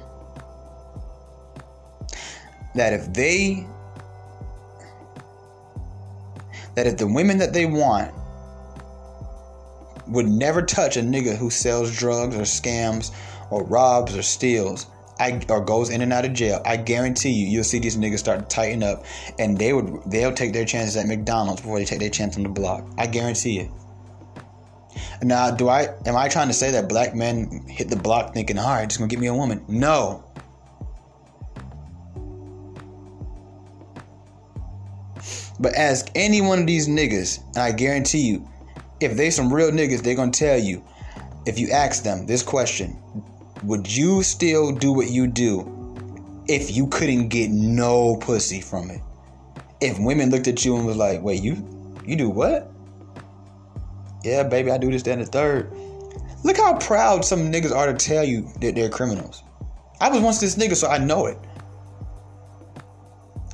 that 2.74 2.94
if 2.94 3.12
they, 3.12 3.66
that 6.80 6.86
if 6.86 6.96
the 6.96 7.06
women 7.06 7.36
that 7.36 7.52
they 7.52 7.66
want 7.66 8.10
would 10.08 10.26
never 10.26 10.62
touch 10.62 10.96
a 10.96 11.00
nigga 11.00 11.36
who 11.36 11.50
sells 11.50 11.94
drugs 11.94 12.34
or 12.34 12.40
scams 12.40 13.12
or 13.50 13.62
robs 13.64 14.16
or 14.16 14.22
steals 14.22 14.86
I, 15.18 15.38
or 15.50 15.62
goes 15.62 15.90
in 15.90 16.00
and 16.00 16.10
out 16.10 16.24
of 16.24 16.32
jail, 16.32 16.62
I 16.64 16.78
guarantee 16.78 17.32
you, 17.32 17.48
you'll 17.48 17.64
see 17.64 17.80
these 17.80 17.98
niggas 17.98 18.20
start 18.20 18.40
to 18.40 18.46
tighten 18.46 18.82
up, 18.82 19.04
and 19.38 19.58
they 19.58 19.74
would 19.74 20.00
they'll 20.06 20.32
take 20.32 20.54
their 20.54 20.64
chances 20.64 20.96
at 20.96 21.06
McDonald's 21.06 21.60
before 21.60 21.78
they 21.78 21.84
take 21.84 21.98
their 21.98 22.08
chance 22.08 22.38
on 22.38 22.44
the 22.44 22.48
block. 22.48 22.82
I 22.96 23.06
guarantee 23.06 23.58
it. 23.58 23.70
Now, 25.22 25.50
do 25.50 25.68
I 25.68 25.88
am 26.06 26.16
I 26.16 26.28
trying 26.30 26.48
to 26.48 26.54
say 26.54 26.70
that 26.70 26.88
black 26.88 27.14
men 27.14 27.66
hit 27.68 27.90
the 27.90 27.96
block 27.96 28.32
thinking, 28.32 28.56
all 28.56 28.70
right, 28.70 28.88
just 28.88 28.98
gonna 28.98 29.10
get 29.10 29.18
me 29.18 29.26
a 29.26 29.34
woman? 29.34 29.62
No. 29.68 30.24
But 35.58 35.74
ask 35.74 36.10
any 36.14 36.40
one 36.40 36.60
of 36.60 36.66
these 36.66 36.88
niggas, 36.88 37.38
and 37.48 37.58
I 37.58 37.72
guarantee 37.72 38.20
you, 38.20 38.48
if 39.00 39.16
they 39.16 39.30
some 39.30 39.52
real 39.52 39.70
niggas, 39.70 40.02
they're 40.02 40.14
gonna 40.14 40.30
tell 40.30 40.58
you. 40.58 40.82
If 41.46 41.58
you 41.58 41.70
ask 41.70 42.02
them 42.02 42.26
this 42.26 42.42
question, 42.42 42.96
would 43.62 43.90
you 43.90 44.22
still 44.22 44.72
do 44.72 44.92
what 44.92 45.10
you 45.10 45.26
do 45.26 46.44
if 46.48 46.76
you 46.76 46.86
couldn't 46.86 47.28
get 47.28 47.50
no 47.50 48.16
pussy 48.16 48.60
from 48.60 48.90
it? 48.90 49.00
If 49.80 49.98
women 49.98 50.30
looked 50.30 50.48
at 50.48 50.64
you 50.64 50.76
and 50.76 50.86
was 50.86 50.96
like, 50.96 51.22
"Wait, 51.22 51.42
you 51.42 51.56
you 52.04 52.16
do 52.16 52.28
what?" 52.28 52.70
Yeah, 54.22 54.42
baby, 54.42 54.70
I 54.70 54.76
do 54.76 54.90
this, 54.90 55.02
that, 55.04 55.12
and 55.12 55.22
the 55.22 55.26
third. 55.26 55.74
Look 56.42 56.56
how 56.56 56.78
proud 56.78 57.24
some 57.24 57.50
niggas 57.50 57.74
are 57.74 57.92
to 57.92 57.94
tell 57.94 58.24
you 58.24 58.48
that 58.60 58.74
they're 58.74 58.88
criminals. 58.88 59.42
I 60.00 60.08
was 60.08 60.20
once 60.20 60.40
this 60.40 60.56
nigga, 60.56 60.76
so 60.76 60.88
I 60.88 60.98
know 60.98 61.26
it. 61.26 61.38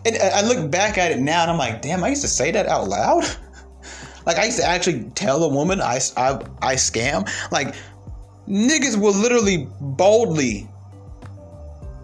And 0.06 0.16
uh, 0.16 0.30
I 0.34 0.42
look 0.42 0.70
back 0.70 0.98
at 0.98 1.10
it 1.10 1.18
now 1.18 1.42
and 1.42 1.50
I'm 1.50 1.58
like, 1.58 1.82
damn, 1.82 2.04
I 2.04 2.08
used 2.08 2.22
to 2.22 2.28
say 2.28 2.52
that 2.52 2.66
out 2.66 2.88
loud. 2.88 3.24
like 4.26 4.38
I 4.38 4.44
used 4.44 4.58
to 4.58 4.64
actually 4.64 5.10
tell 5.16 5.42
a 5.42 5.48
woman 5.48 5.80
I, 5.80 5.98
I, 6.16 6.38
I 6.62 6.74
scam. 6.76 7.28
Like 7.50 7.74
niggas 8.48 8.96
will 8.98 9.14
literally 9.14 9.68
boldly 9.80 10.68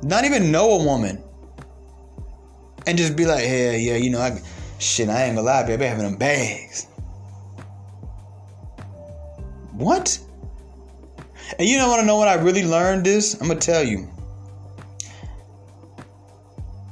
not 0.03 0.25
even 0.25 0.51
know 0.51 0.81
a 0.81 0.85
woman 0.85 1.23
and 2.89 2.99
just 2.99 3.15
be 3.15 3.25
like, 3.25 3.45
yeah, 3.45 3.77
yeah, 3.77 3.97
you 3.97 4.11
know, 4.11 4.21
I, 4.21 4.41
shit, 4.81 5.09
I 5.09 5.25
ain't 5.25 5.37
gonna 5.37 5.47
lie, 5.47 5.65
baby, 5.65 5.85
I 5.85 5.89
having 5.89 6.05
them 6.05 6.17
bags. 6.17 6.87
What? 9.73 10.19
And 11.57 11.69
you 11.69 11.79
don't 11.79 11.89
want 11.89 12.01
to 12.01 12.07
know 12.07 12.17
what 12.17 12.27
I 12.27 12.35
really 12.35 12.65
learned 12.65 13.05
this? 13.07 13.41
I'm 13.41 13.47
gonna 13.47 13.61
tell 13.61 13.85
you. 13.85 14.09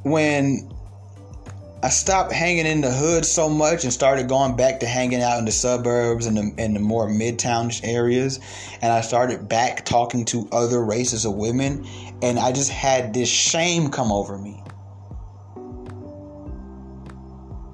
When 0.05 0.70
I 1.83 1.88
stopped 1.88 2.31
hanging 2.31 2.66
in 2.66 2.83
the 2.83 2.90
hood 2.90 3.25
so 3.25 3.49
much 3.49 3.85
and 3.85 3.93
started 3.93 4.29
going 4.29 4.55
back 4.55 4.81
to 4.81 4.87
hanging 4.87 5.23
out 5.23 5.38
in 5.38 5.47
the 5.47 5.53
suburbs 5.53 6.27
and 6.27 6.37
the, 6.37 6.55
and 6.59 6.77
the 6.77 6.81
more 6.81 7.09
midtown 7.09 7.79
areas. 7.83 8.38
And 8.83 8.93
I 8.93 9.01
started 9.01 9.49
back 9.49 9.87
talking 9.87 10.27
to 10.27 10.47
other 10.53 10.85
races 10.85 11.25
of 11.25 11.35
women. 11.35 11.87
And 12.21 12.38
I 12.38 12.53
just 12.53 12.71
had 12.71 13.14
this 13.14 13.31
shame 13.31 13.90
come 13.90 14.12
over 14.12 14.37
me. 14.37 14.62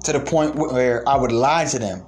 To 0.05 0.13
the 0.13 0.21
point 0.21 0.55
where 0.55 1.07
I 1.07 1.17
would 1.17 1.33
lie 1.33 1.65
to 1.65 1.77
them 1.77 2.05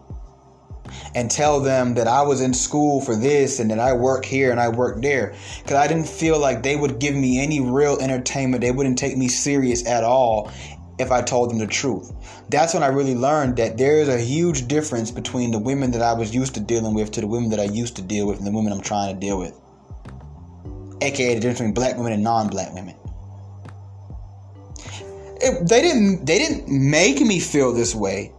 and 1.13 1.29
tell 1.29 1.59
them 1.59 1.95
that 1.95 2.07
I 2.07 2.21
was 2.21 2.39
in 2.39 2.53
school 2.53 3.01
for 3.01 3.13
this 3.13 3.59
and 3.59 3.69
that 3.71 3.79
I 3.79 3.91
work 3.91 4.23
here 4.23 4.51
and 4.51 4.59
I 4.59 4.69
work 4.69 5.01
there. 5.01 5.35
Because 5.57 5.75
I 5.75 5.87
didn't 5.87 6.07
feel 6.07 6.39
like 6.39 6.63
they 6.63 6.77
would 6.77 6.99
give 6.99 7.13
me 7.13 7.43
any 7.43 7.59
real 7.59 7.99
entertainment. 7.99 8.61
They 8.61 8.71
wouldn't 8.71 8.97
take 8.97 9.17
me 9.17 9.27
serious 9.27 9.85
at 9.85 10.05
all 10.05 10.49
if 10.99 11.11
I 11.11 11.21
told 11.21 11.49
them 11.49 11.57
the 11.57 11.67
truth. 11.67 12.11
That's 12.49 12.73
when 12.73 12.83
I 12.83 12.87
really 12.87 13.15
learned 13.15 13.55
that 13.57 13.77
there 13.77 13.97
is 13.99 14.09
a 14.09 14.19
huge 14.19 14.67
difference 14.67 15.11
between 15.11 15.51
the 15.51 15.59
women 15.59 15.91
that 15.91 16.01
I 16.01 16.13
was 16.13 16.35
used 16.35 16.53
to 16.55 16.59
dealing 16.59 16.93
with 16.93 17.11
to 17.11 17.21
the 17.21 17.27
women 17.27 17.49
that 17.51 17.59
I 17.59 17.63
used 17.63 17.95
to 17.95 18.01
deal 18.01 18.27
with 18.27 18.37
and 18.37 18.45
the 18.45 18.51
women 18.51 18.73
I'm 18.73 18.81
trying 18.81 19.13
to 19.13 19.19
deal 19.19 19.39
with. 19.39 19.53
AKA 21.01 21.35
the 21.35 21.39
difference 21.39 21.59
between 21.59 21.73
black 21.73 21.95
women 21.95 22.11
and 22.11 22.23
non-black 22.23 22.73
women. 22.73 22.95
It, 25.41 25.69
they 25.69 25.81
didn't 25.81 26.25
they 26.25 26.37
didn't 26.37 26.67
make 26.67 27.21
me 27.21 27.39
feel 27.39 27.73
this 27.73 27.95
way, 27.95 28.33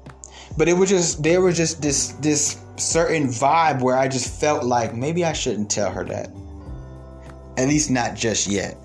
but 0.58 0.68
it 0.68 0.74
was 0.74 0.90
just 0.90 1.22
there 1.22 1.40
was 1.40 1.56
just 1.56 1.80
this 1.80 2.08
this 2.20 2.60
certain 2.76 3.28
vibe 3.28 3.80
where 3.80 3.96
I 3.96 4.06
just 4.06 4.38
felt 4.38 4.64
like 4.64 4.94
maybe 4.94 5.24
I 5.24 5.32
shouldn't 5.32 5.70
tell 5.70 5.90
her 5.90 6.04
that. 6.04 6.30
At 7.56 7.68
least 7.68 7.90
not 7.90 8.16
just 8.16 8.46
yet. 8.46 8.76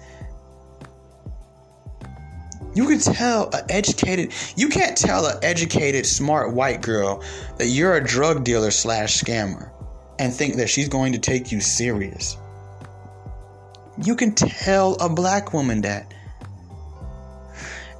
You 2.75 2.88
can 2.88 2.99
tell 2.99 3.49
an 3.53 3.63
educated, 3.69 4.33
you 4.57 4.67
can't 4.67 4.97
tell 4.97 5.25
an 5.25 5.38
educated, 5.41 6.05
smart 6.05 6.53
white 6.53 6.81
girl 6.81 7.23
that 7.57 7.67
you're 7.67 7.95
a 7.95 8.03
drug 8.03 8.43
dealer 8.43 8.69
slash 8.69 9.17
scammer 9.17 9.71
and 10.19 10.33
think 10.33 10.55
that 10.55 10.69
she's 10.69 10.89
going 10.89 11.13
to 11.13 11.19
take 11.19 11.53
you 11.53 11.61
serious. 11.61 12.35
You 14.03 14.17
can 14.17 14.35
tell 14.35 14.95
a 14.95 15.07
black 15.07 15.53
woman 15.53 15.81
that. 15.81 16.13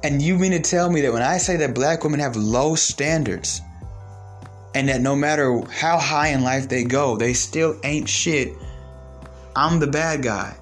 And 0.04 0.20
you 0.20 0.36
mean 0.36 0.52
to 0.52 0.60
tell 0.60 0.90
me 0.90 1.00
that 1.00 1.12
when 1.12 1.22
I 1.22 1.38
say 1.38 1.56
that 1.56 1.74
black 1.74 2.04
women 2.04 2.20
have 2.20 2.36
low 2.36 2.74
standards 2.74 3.62
and 4.74 4.90
that 4.90 5.00
no 5.00 5.16
matter 5.16 5.58
how 5.70 5.98
high 5.98 6.28
in 6.28 6.42
life 6.42 6.68
they 6.68 6.84
go, 6.84 7.16
they 7.16 7.32
still 7.32 7.80
ain't 7.82 8.10
shit, 8.10 8.52
I'm 9.56 9.80
the 9.80 9.86
bad 9.86 10.22
guy. 10.22 10.54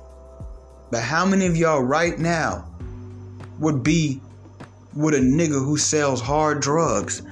But 0.92 1.02
how 1.02 1.26
many 1.26 1.46
of 1.46 1.56
y'all 1.56 1.82
right 1.82 2.16
now 2.16 2.73
would 3.58 3.82
be 3.82 4.20
with 4.94 5.14
a 5.14 5.18
nigga 5.18 5.64
who 5.64 5.76
sells 5.76 6.20
hard 6.20 6.60
drugs. 6.60 7.22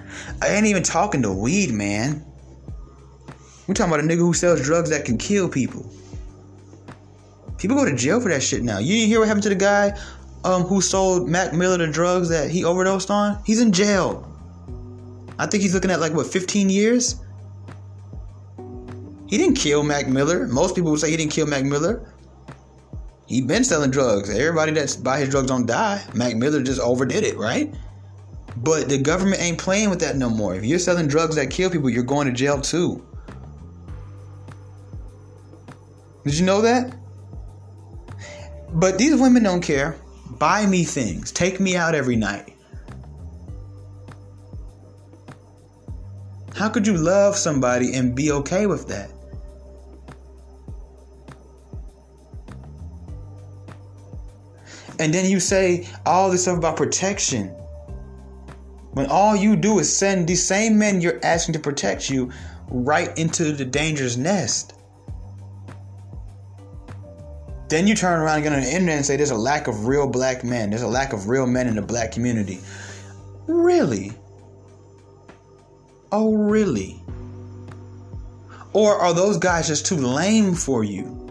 I 0.41 0.49
ain't 0.49 0.67
even 0.67 0.83
talking 0.83 1.23
to 1.23 1.33
weed, 1.33 1.71
man. 1.71 2.25
We're 3.67 3.75
talking 3.75 3.93
about 3.93 4.05
a 4.05 4.09
nigga 4.09 4.19
who 4.19 4.35
sells 4.35 4.61
drugs 4.61 4.91
that 4.91 5.05
can 5.05 5.17
kill 5.19 5.49
people. 5.49 5.91
People 7.59 7.77
go 7.77 7.85
to 7.85 7.95
jail 7.95 8.21
for 8.21 8.29
that 8.29 8.43
shit 8.43 8.63
now. 8.63 8.79
You 8.79 8.97
didn't 8.97 9.09
hear 9.09 9.21
what 9.21 9.29
happened 9.29 9.45
to 9.45 9.49
the 9.49 9.55
guy 9.55 9.97
um, 10.45 10.63
who 10.63 10.81
sold 10.81 11.29
Mac 11.29 11.53
Miller 11.53 11.79
the 11.79 11.87
drugs 11.87 12.29
that 12.29 12.51
he 12.51 12.65
overdosed 12.65 13.11
on? 13.11 13.41
He's 13.45 13.61
in 13.61 13.73
jail. 13.73 14.29
I 15.39 15.47
think 15.47 15.63
he's 15.63 15.75
looking 15.75 15.91
at 15.91 16.01
like 16.01 16.13
what 16.13 16.27
15 16.27 16.69
years. 16.69 17.21
He 19.29 19.39
didn't 19.39 19.55
kill 19.55 19.83
Mac 19.83 20.09
Miller. 20.09 20.47
Most 20.47 20.75
people 20.75 20.91
would 20.91 21.01
say 21.01 21.11
he 21.11 21.17
didn't 21.17 21.33
kill 21.33 21.47
Mac 21.47 21.65
Miller. 21.65 22.12
He 23.27 23.41
been 23.41 23.65
selling 23.65 23.91
drugs. 23.91 24.31
Everybody 24.31 24.73
that's 24.73 24.97
buy 24.97 25.21
his 25.21 25.29
drugs 25.29 25.49
don't 25.49 25.67
die. 25.67 26.05
Mac 26.15 26.37
Miller 26.37 26.63
just 26.63 26.81
overdid 26.81 27.25
it, 27.25 27.37
right? 27.37 27.73
But 28.57 28.89
the 28.89 28.99
government 28.99 29.43
ain't 29.43 29.59
playing 29.59 29.91
with 29.91 30.01
that 30.01 30.17
no 30.17 30.29
more. 30.29 30.55
If 30.55 30.65
you're 30.65 30.79
selling 30.79 31.09
drugs 31.09 31.37
that 31.37 31.51
kill 31.51 31.71
people, 31.71 31.89
you're 31.89 32.03
going 32.03 32.27
to 32.27 32.33
jail 32.33 32.61
too. 32.61 33.07
Did 36.25 36.39
you 36.39 36.45
know 36.45 36.61
that? 36.61 36.95
But 38.75 38.99
these 38.99 39.21
women 39.21 39.43
don't 39.43 39.63
care. 39.63 39.97
Buy 40.39 40.67
me 40.67 40.85
things. 40.85 41.33
Take 41.33 41.61
me 41.61 41.77
out 41.77 41.95
every 41.95 42.17
night. 42.17 42.55
How 46.55 46.69
could 46.69 46.87
you 46.87 46.97
love 46.97 47.37
somebody 47.37 47.95
and 47.95 48.15
be 48.15 48.31
okay 48.31 48.67
with 48.67 48.87
that? 48.89 49.11
And 55.03 55.13
then 55.13 55.29
you 55.29 55.41
say 55.41 55.89
all 56.07 56.31
this 56.31 56.43
stuff 56.43 56.59
about 56.59 56.77
protection. 56.77 57.49
When 58.93 59.07
all 59.07 59.35
you 59.35 59.57
do 59.57 59.81
is 59.81 59.95
send 59.95 60.29
these 60.29 60.47
same 60.47 60.79
men 60.79 61.01
you're 61.01 61.19
asking 61.25 61.55
to 61.55 61.59
protect 61.59 62.09
you 62.09 62.31
right 62.69 63.17
into 63.19 63.51
the 63.51 63.65
dangerous 63.65 64.17
nest. 64.17 64.75
Then 67.69 67.89
you 67.89 67.97
turn 67.97 68.21
around 68.21 68.37
and 68.37 68.45
get 68.45 68.53
on 68.53 68.61
the 68.61 68.71
internet 68.71 68.99
and 68.99 69.05
say 69.05 69.17
there's 69.17 69.33
a 69.33 69.37
lack 69.37 69.67
of 69.67 69.87
real 69.87 70.07
black 70.07 70.45
men. 70.45 70.71
There's 70.71 70.83
a 70.83 70.87
lack 70.87 71.13
of 71.13 71.29
real 71.29 71.49
men 71.49 71.67
in 71.67 71.75
the 71.75 71.83
black 71.83 72.13
community. 72.13 72.61
Really? 73.49 74.13
Oh, 76.13 76.33
really? 76.37 77.03
Or 78.73 78.95
are 78.95 79.13
those 79.13 79.37
guys 79.37 79.67
just 79.67 79.85
too 79.85 79.97
lame 79.97 80.55
for 80.55 80.85
you? 80.85 81.22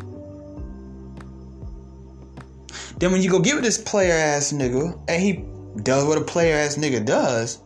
Then 3.02 3.12
when 3.12 3.24
you 3.24 3.32
go 3.32 3.40
get 3.40 3.56
with 3.56 3.64
this 3.64 3.80
player 3.80 4.14
ass 4.14 4.54
nigga 4.54 4.96
and 5.08 5.20
he 5.20 5.44
does 5.82 6.06
what 6.06 6.20
a 6.20 6.22
player 6.22 6.56
ass 6.56 6.76
nigga 6.76 7.04
does, 7.04 7.58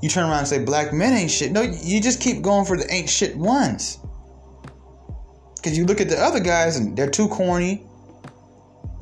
you 0.00 0.08
turn 0.08 0.24
around 0.24 0.38
and 0.38 0.48
say 0.48 0.64
black 0.64 0.90
men 0.90 1.12
ain't 1.12 1.30
shit. 1.30 1.52
No, 1.52 1.60
you 1.60 2.00
just 2.00 2.18
keep 2.18 2.40
going 2.40 2.64
for 2.64 2.78
the 2.78 2.90
ain't 2.90 3.10
shit 3.10 3.36
ones. 3.36 3.98
Because 5.56 5.76
you 5.76 5.84
look 5.84 6.00
at 6.00 6.08
the 6.08 6.18
other 6.18 6.40
guys 6.40 6.78
and 6.78 6.96
they're 6.96 7.10
too 7.10 7.28
corny, 7.28 7.86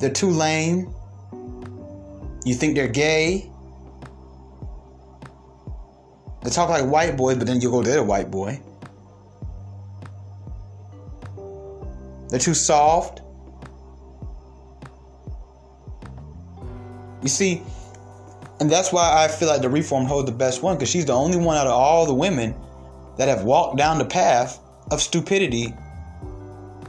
they're 0.01 0.11
too 0.11 0.31
lame. 0.31 0.93
You 2.45 2.57
think 2.57 2.75
they're 2.75 2.89
gay. 2.89 3.49
They 6.43 6.51
talk 6.51 6.71
like 6.71 6.87
white 6.87 7.17
boys, 7.17 7.37
but 7.37 7.47
then 7.47 7.61
you 7.61 7.71
go, 7.71 7.85
they're 7.85 8.01
a 8.01 8.03
white 8.03 8.33
boy. 8.33 8.61
They're 12.31 12.41
too 12.41 12.55
soft. 12.55 13.23
You 17.23 17.29
see, 17.29 17.63
and 18.61 18.71
that's 18.71 18.93
why 18.93 19.25
I 19.25 19.29
feel 19.29 19.49
like 19.49 19.63
the 19.63 19.69
reformed 19.69 20.09
hoe 20.09 20.21
is 20.21 20.27
the 20.27 20.33
best 20.33 20.63
one, 20.63 20.77
because 20.77 20.89
she's 20.89 21.07
the 21.07 21.13
only 21.13 21.37
one 21.37 21.57
out 21.57 21.67
of 21.67 21.73
all 21.73 22.07
the 22.07 22.15
women 22.15 22.55
that 23.19 23.29
have 23.29 23.45
walked 23.45 23.77
down 23.77 23.99
the 23.99 24.05
path 24.05 24.61
of 24.91 25.01
stupidity, 25.01 25.75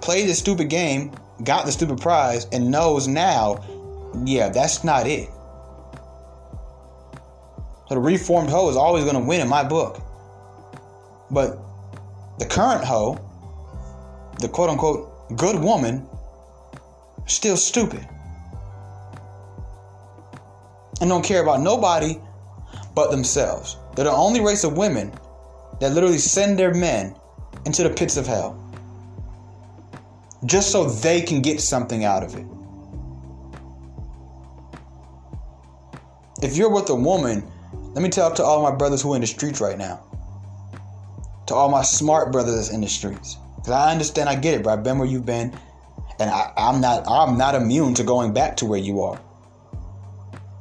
played 0.01 0.27
the 0.29 0.33
stupid 0.33 0.69
game, 0.69 1.11
got 1.43 1.65
the 1.65 1.71
stupid 1.71 1.99
prize, 1.99 2.45
and 2.51 2.69
knows 2.69 3.07
now, 3.07 3.63
yeah, 4.25 4.49
that's 4.49 4.83
not 4.83 5.07
it. 5.07 5.29
So 7.87 7.95
the 7.95 7.99
reformed 7.99 8.49
hoe 8.49 8.69
is 8.69 8.75
always 8.75 9.03
going 9.03 9.15
to 9.15 9.23
win 9.23 9.41
in 9.41 9.47
my 9.47 9.63
book. 9.63 10.01
But 11.31 11.57
the 12.37 12.45
current 12.45 12.83
hoe, 12.83 13.17
the 14.39 14.49
quote 14.49 14.69
unquote 14.69 15.37
good 15.37 15.59
woman, 15.59 16.05
still 17.27 17.57
stupid. 17.57 18.07
And 20.99 21.09
don't 21.09 21.23
care 21.23 21.41
about 21.41 21.61
nobody 21.61 22.19
but 22.95 23.11
themselves. 23.11 23.77
They're 23.95 24.05
the 24.05 24.11
only 24.11 24.41
race 24.41 24.63
of 24.63 24.77
women 24.77 25.11
that 25.79 25.93
literally 25.93 26.17
send 26.17 26.57
their 26.57 26.73
men 26.73 27.15
into 27.65 27.83
the 27.83 27.89
pits 27.89 28.17
of 28.17 28.25
hell 28.25 28.63
just 30.45 30.71
so 30.71 30.85
they 30.85 31.21
can 31.21 31.41
get 31.41 31.61
something 31.61 32.03
out 32.03 32.23
of 32.23 32.35
it. 32.35 32.45
If 36.41 36.55
you're 36.55 36.69
with 36.69 36.89
a 36.89 36.95
woman, 36.95 37.43
let 37.93 38.03
me 38.03 38.09
tell 38.09 38.31
to 38.33 38.43
all 38.43 38.61
my 38.61 38.75
brothers 38.75 39.01
who 39.01 39.13
are 39.13 39.15
in 39.15 39.21
the 39.21 39.27
streets 39.27 39.59
right 39.59 39.77
now, 39.77 40.03
to 41.47 41.55
all 41.55 41.69
my 41.69 41.81
smart 41.81 42.31
brothers 42.31 42.69
in 42.69 42.81
the 42.81 42.87
streets, 42.87 43.37
because 43.55 43.71
I 43.71 43.91
understand, 43.91 44.29
I 44.29 44.35
get 44.35 44.53
it, 44.53 44.63
bro. 44.63 44.73
I've 44.73 44.83
been 44.83 44.99
where 44.99 45.07
you've 45.07 45.25
been, 45.25 45.57
and 46.19 46.29
I, 46.29 46.53
I'm 46.55 46.79
not, 46.79 47.07
I'm 47.07 47.37
not 47.37 47.55
immune 47.55 47.95
to 47.95 48.03
going 48.03 48.33
back 48.33 48.57
to 48.57 48.65
where 48.65 48.79
you 48.79 49.01
are. 49.01 49.19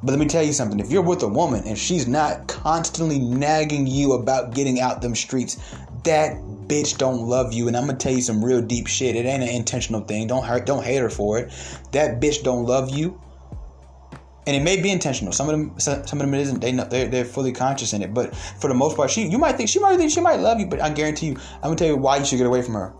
But 0.06 0.12
let 0.12 0.20
me 0.20 0.26
tell 0.26 0.44
you 0.44 0.52
something. 0.52 0.78
If 0.78 0.92
you're 0.92 1.02
with 1.02 1.24
a 1.24 1.28
woman 1.28 1.64
and 1.66 1.76
she's 1.76 2.06
not 2.06 2.46
constantly 2.46 3.18
nagging 3.18 3.88
you 3.88 4.12
about 4.12 4.54
getting 4.54 4.78
out 4.78 5.02
them 5.02 5.16
streets, 5.16 5.56
that 6.04 6.36
bitch 6.68 6.96
don't 6.96 7.22
love 7.22 7.52
you. 7.52 7.66
And 7.66 7.76
I'm 7.76 7.86
gonna 7.86 7.98
tell 7.98 8.12
you 8.12 8.22
some 8.22 8.44
real 8.44 8.62
deep 8.62 8.86
shit. 8.86 9.16
It 9.16 9.26
ain't 9.26 9.42
an 9.42 9.48
intentional 9.48 10.02
thing. 10.02 10.28
Don't 10.28 10.44
hurt. 10.44 10.64
Don't 10.64 10.84
hate 10.84 10.98
her 10.98 11.10
for 11.10 11.40
it. 11.40 11.52
That 11.90 12.20
bitch 12.20 12.44
don't 12.44 12.66
love 12.66 12.96
you. 12.96 13.20
And 14.46 14.54
it 14.54 14.62
may 14.62 14.80
be 14.80 14.92
intentional. 14.92 15.32
Some 15.32 15.48
of 15.48 15.58
them, 15.58 15.80
some 15.80 15.98
of 15.98 16.18
them 16.18 16.34
it 16.34 16.40
isn't. 16.42 16.60
They 16.60 16.70
they're, 16.70 17.08
they're 17.08 17.24
fully 17.24 17.50
conscious 17.50 17.92
in 17.92 18.00
it. 18.00 18.14
But 18.14 18.36
for 18.36 18.68
the 18.68 18.74
most 18.74 18.96
part, 18.96 19.10
she 19.10 19.26
you 19.26 19.38
might 19.38 19.56
think 19.56 19.68
she 19.68 19.80
might 19.80 19.96
think 19.96 20.12
she 20.12 20.20
might 20.20 20.38
love 20.38 20.60
you. 20.60 20.66
But 20.66 20.80
I 20.80 20.90
guarantee 20.90 21.30
you, 21.30 21.36
I'm 21.56 21.62
gonna 21.62 21.74
tell 21.74 21.88
you 21.88 21.96
why 21.96 22.18
you 22.18 22.24
should 22.24 22.38
get 22.38 22.46
away 22.46 22.62
from 22.62 22.74
her. 22.74 22.94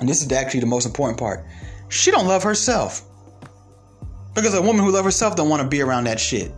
And 0.00 0.08
this 0.08 0.22
is 0.22 0.32
actually 0.32 0.60
the 0.60 0.66
most 0.66 0.86
important 0.86 1.18
part. 1.18 1.44
She 1.90 2.10
don't 2.10 2.26
love 2.26 2.42
herself. 2.42 3.02
Because 4.36 4.52
a 4.52 4.60
woman 4.60 4.84
who 4.84 4.92
loves 4.92 5.06
herself 5.06 5.34
don't 5.34 5.48
want 5.48 5.62
to 5.62 5.68
be 5.68 5.80
around 5.80 6.04
that 6.04 6.20
shit. 6.20 6.52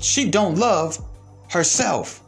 She 0.00 0.30
don't 0.30 0.58
love 0.58 0.98
herself. 1.50 2.22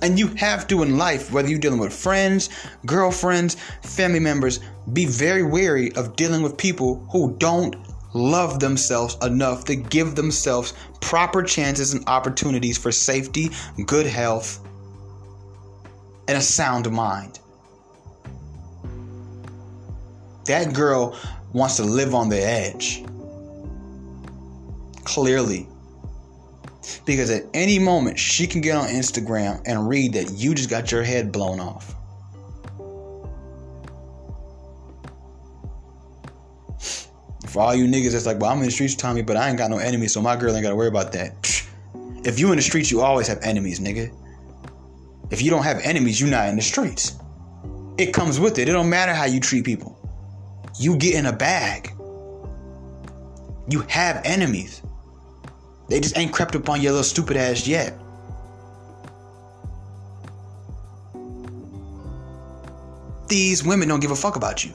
And 0.00 0.16
you 0.16 0.28
have 0.36 0.68
to 0.68 0.84
in 0.84 0.96
life, 0.96 1.32
whether 1.32 1.48
you're 1.48 1.58
dealing 1.58 1.80
with 1.80 1.92
friends, 1.92 2.50
girlfriends, 2.86 3.56
family 3.82 4.20
members, 4.20 4.60
be 4.92 5.04
very 5.04 5.42
wary 5.42 5.92
of 5.96 6.14
dealing 6.14 6.42
with 6.42 6.56
people 6.56 7.04
who 7.10 7.36
don't 7.38 7.74
love 8.14 8.60
themselves 8.60 9.16
enough 9.22 9.64
to 9.64 9.74
give 9.74 10.14
themselves 10.14 10.72
proper 11.00 11.42
chances 11.42 11.94
and 11.94 12.04
opportunities 12.08 12.78
for 12.78 12.92
safety, 12.92 13.50
good 13.86 14.06
health, 14.06 14.60
and 16.28 16.38
a 16.38 16.40
sound 16.40 16.88
mind. 16.92 17.40
That 20.48 20.72
girl 20.72 21.14
wants 21.52 21.76
to 21.76 21.84
live 21.84 22.14
on 22.14 22.30
the 22.30 22.42
edge. 22.42 23.04
Clearly. 25.04 25.68
Because 27.04 27.30
at 27.30 27.44
any 27.52 27.78
moment, 27.78 28.18
she 28.18 28.46
can 28.46 28.62
get 28.62 28.74
on 28.74 28.88
Instagram 28.88 29.60
and 29.66 29.86
read 29.86 30.14
that 30.14 30.30
you 30.32 30.54
just 30.54 30.70
got 30.70 30.90
your 30.90 31.02
head 31.02 31.32
blown 31.32 31.60
off. 31.60 31.94
For 37.46 37.60
all 37.60 37.74
you 37.74 37.84
niggas 37.86 38.12
that's 38.12 38.24
like, 38.24 38.40
well, 38.40 38.50
I'm 38.50 38.58
in 38.58 38.64
the 38.64 38.70
streets, 38.70 38.94
Tommy, 38.94 39.20
but 39.20 39.36
I 39.36 39.50
ain't 39.50 39.58
got 39.58 39.70
no 39.70 39.78
enemies, 39.78 40.14
so 40.14 40.22
my 40.22 40.34
girl 40.34 40.54
ain't 40.54 40.62
got 40.62 40.70
to 40.70 40.76
worry 40.76 40.88
about 40.88 41.12
that. 41.12 41.62
If 42.24 42.38
you 42.38 42.50
in 42.52 42.56
the 42.56 42.62
streets, 42.62 42.90
you 42.90 43.02
always 43.02 43.26
have 43.26 43.38
enemies, 43.42 43.80
nigga. 43.80 44.10
If 45.30 45.42
you 45.42 45.50
don't 45.50 45.64
have 45.64 45.78
enemies, 45.80 46.18
you're 46.18 46.30
not 46.30 46.48
in 46.48 46.56
the 46.56 46.62
streets. 46.62 47.18
It 47.98 48.14
comes 48.14 48.40
with 48.40 48.58
it. 48.58 48.68
It 48.68 48.72
don't 48.72 48.88
matter 48.88 49.12
how 49.12 49.24
you 49.26 49.40
treat 49.40 49.64
people 49.64 49.97
you 50.78 50.96
get 50.96 51.14
in 51.14 51.26
a 51.26 51.32
bag. 51.32 51.92
You 53.68 53.80
have 53.88 54.22
enemies. 54.24 54.82
They 55.88 56.00
just 56.00 56.16
ain't 56.16 56.32
crept 56.32 56.54
up 56.56 56.68
on 56.68 56.80
your 56.80 56.92
little 56.92 57.04
stupid 57.04 57.36
ass 57.36 57.66
yet. 57.66 57.98
These 63.28 63.62
women 63.64 63.88
don't 63.88 64.00
give 64.00 64.10
a 64.10 64.16
fuck 64.16 64.36
about 64.36 64.64
you. 64.64 64.72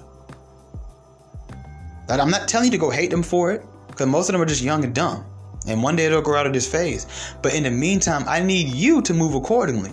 I'm 2.09 2.29
not 2.29 2.47
telling 2.47 2.65
you 2.65 2.71
to 2.71 2.77
go 2.77 2.89
hate 2.89 3.09
them 3.09 3.23
for 3.23 3.51
it, 3.51 3.65
because 3.87 4.07
most 4.07 4.29
of 4.29 4.33
them 4.33 4.41
are 4.41 4.45
just 4.45 4.61
young 4.61 4.83
and 4.83 4.93
dumb. 4.93 5.25
And 5.67 5.81
one 5.81 5.95
day 5.95 6.07
they'll 6.09 6.21
grow 6.21 6.37
out 6.37 6.45
of 6.45 6.53
this 6.53 6.71
phase. 6.71 7.07
But 7.41 7.55
in 7.55 7.63
the 7.63 7.71
meantime, 7.71 8.23
I 8.27 8.41
need 8.41 8.67
you 8.67 9.01
to 9.03 9.13
move 9.13 9.33
accordingly. 9.33 9.91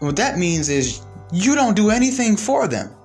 what 0.00 0.16
that 0.16 0.38
means 0.38 0.68
is 0.68 1.00
you 1.32 1.54
don't 1.54 1.74
do 1.74 1.90
anything 1.90 2.36
for 2.36 2.68
them. 2.68 2.95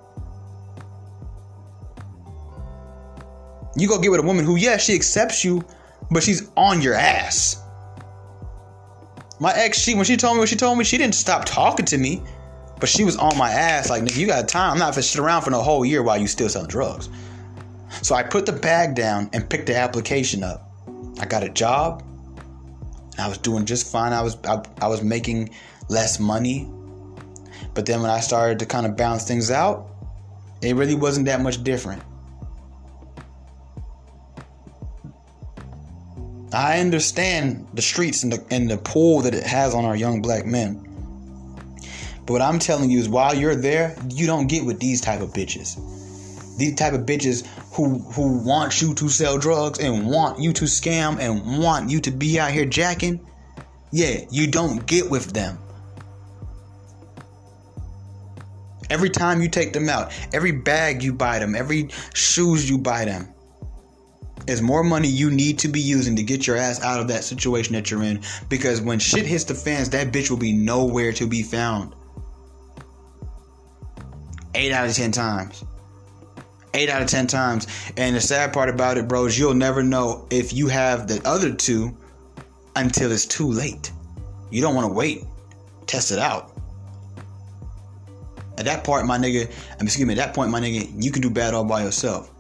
You 3.76 3.88
go 3.88 4.00
get 4.00 4.12
with 4.12 4.20
a 4.20 4.24
woman 4.24 4.46
who, 4.46 4.56
yeah, 4.56 4.78
she 4.78 4.96
accepts 4.96 5.44
you, 5.44 5.64
but 6.10 6.24
she's 6.24 6.50
on 6.58 6.82
your 6.82 6.94
ass. 6.94 7.62
My 9.40 9.54
ex, 9.56 9.80
she 9.80 9.96
when 9.96 10.06
she 10.06 10.18
told 10.18 10.36
me 10.36 10.40
what 10.40 10.50
she 10.50 10.56
told 10.56 10.78
me, 10.78 10.84
she 10.84 10.98
didn't 10.98 11.16
stop 11.16 11.46
talking 11.46 11.86
to 11.86 11.98
me, 11.98 12.22
but 12.80 12.90
she 12.90 13.04
was 13.04 13.18
on 13.18 13.38
my 13.38 13.50
ass 13.50 13.90
like, 13.90 14.04
nigga, 14.04 14.18
you 14.18 14.28
got 14.28 14.48
time. 14.48 14.74
I'm 14.74 14.80
not 14.80 14.92
gonna 14.92 15.04
sit 15.04 15.20
around 15.20 15.42
for 15.42 15.50
no 15.52 15.62
whole 15.62 15.84
year 15.84 16.04
while 16.04 16.18
you 16.18 16.28
still 16.28 16.50
selling 16.50 16.68
drugs. 16.68 17.10
So 18.02 18.16
I 18.16 18.24
put 18.24 18.46
the 18.46 18.54
bag 18.54 18.96
down 18.96 19.30
and 19.34 19.50
picked 19.50 19.68
the 19.68 19.76
application 19.76 20.44
up. 20.44 20.70
I 21.20 21.26
got 21.26 21.44
a 21.44 21.50
job. 21.50 22.04
I 23.18 23.28
was 23.28 23.38
doing 23.38 23.66
just 23.66 23.92
fine. 23.92 24.14
I 24.14 24.22
was 24.22 24.38
I, 24.46 24.64
I 24.82 24.88
was 24.88 25.02
making 25.02 25.52
less 25.90 26.20
money. 26.20 26.70
But 27.74 27.86
then 27.86 28.02
when 28.02 28.12
I 28.12 28.20
started 28.20 28.60
to 28.60 28.66
kind 28.66 28.86
of 28.86 28.96
balance 28.96 29.28
things 29.28 29.50
out, 29.50 29.88
it 30.62 30.76
really 30.76 30.96
wasn't 30.96 31.26
that 31.28 31.42
much 31.42 31.64
different. 31.64 32.04
I 36.54 36.80
understand 36.80 37.68
the 37.74 37.82
streets 37.82 38.24
and 38.24 38.34
the 38.34 38.46
and 38.52 38.70
the 38.70 38.78
pull 38.78 39.22
that 39.22 39.34
it 39.34 39.46
has 39.46 39.74
on 39.74 39.86
our 39.86 39.96
young 39.96 40.22
black 40.22 40.46
men. 40.46 40.86
But 42.26 42.34
what 42.34 42.42
I'm 42.42 42.60
telling 42.60 42.90
you 42.90 43.00
is 43.00 43.08
while 43.08 43.34
you're 43.34 43.56
there, 43.56 43.96
you 44.10 44.28
don't 44.28 44.48
get 44.48 44.66
with 44.66 44.80
these 44.80 45.02
type 45.02 45.22
of 45.22 45.32
bitches. 45.32 45.78
These 46.58 46.76
type 46.76 46.94
of 46.94 47.02
bitches 47.02 47.46
who 47.74 48.00
who 48.00 48.44
want 48.44 48.82
you 48.82 48.94
to 48.96 49.08
sell 49.08 49.38
drugs 49.38 49.80
and 49.80 50.08
want 50.08 50.40
you 50.40 50.52
to 50.54 50.66
scam 50.66 51.20
and 51.20 51.60
want 51.60 51.90
you 51.90 52.02
to 52.02 52.12
be 52.12 52.40
out 52.40 52.52
here 52.52 52.66
jacking. 52.66 53.26
Yeah, 53.92 54.26
you 54.30 54.48
don't 54.48 54.86
get 54.86 55.10
with 55.10 55.34
them. 55.34 55.58
Every 58.90 59.10
time 59.10 59.42
you 59.42 59.48
take 59.48 59.72
them 59.72 59.88
out, 59.88 60.12
every 60.34 60.52
bag 60.52 61.02
you 61.02 61.14
buy 61.14 61.40
them, 61.40 61.56
every 61.56 61.90
shoes 62.14 62.70
you 62.70 62.78
buy 62.78 63.06
them, 63.06 63.34
is 64.48 64.62
more 64.62 64.84
money 64.84 65.08
you 65.08 65.30
need 65.32 65.60
to 65.60 65.68
be 65.68 65.80
using 65.80 66.16
to 66.16 66.24
get 66.24 66.48
your 66.48 66.58
ass 66.58 66.82
out 66.82 67.00
of 67.00 67.08
that 67.10 67.24
situation 67.24 67.74
that 67.74 67.92
you're 67.92 68.04
in. 68.04 68.22
Because 68.50 68.82
when 68.82 69.00
shit 69.00 69.26
hits 69.26 69.44
the 69.44 69.56
fans, 69.56 69.90
that 69.90 70.12
bitch 70.12 70.30
will 70.30 70.38
be 70.38 70.54
nowhere 70.54 71.12
to 71.14 71.28
be 71.28 71.44
found. 71.44 71.94
Eight 74.56 74.72
out 74.72 74.88
of 74.88 74.96
ten 74.96 75.12
times. 75.12 75.64
Eight 76.74 76.90
out 76.90 77.02
of 77.02 77.08
ten 77.08 77.28
times. 77.28 77.68
And 77.98 78.16
the 78.16 78.22
sad 78.22 78.54
part 78.54 78.70
about 78.70 78.98
it, 78.98 79.08
bro, 79.08 79.26
is 79.26 79.38
you'll 79.38 79.54
never 79.54 79.84
know 79.84 80.28
if 80.30 80.54
you 80.54 80.68
have 80.68 81.08
the 81.08 81.22
other 81.26 81.54
two 81.54 81.96
until 82.76 83.12
it's 83.12 83.26
too 83.26 83.50
late. 83.50 83.92
You 84.50 84.62
don't 84.62 84.76
want 84.76 84.88
to 84.88 84.94
wait. 84.94 85.24
Test 85.86 86.12
it 86.12 86.20
out. 86.20 86.52
At 88.58 88.66
that 88.66 88.84
point, 88.84 89.06
my 89.06 89.18
nigga, 89.18 89.52
excuse 89.82 90.06
me, 90.06 90.14
at 90.14 90.18
that 90.18 90.34
point, 90.34 90.52
my 90.52 90.60
nigga, 90.60 90.92
you 91.02 91.12
can 91.12 91.22
do 91.22 91.30
bad 91.30 91.54
all 91.54 91.64
by 91.64 91.84
yourself. 91.84 92.32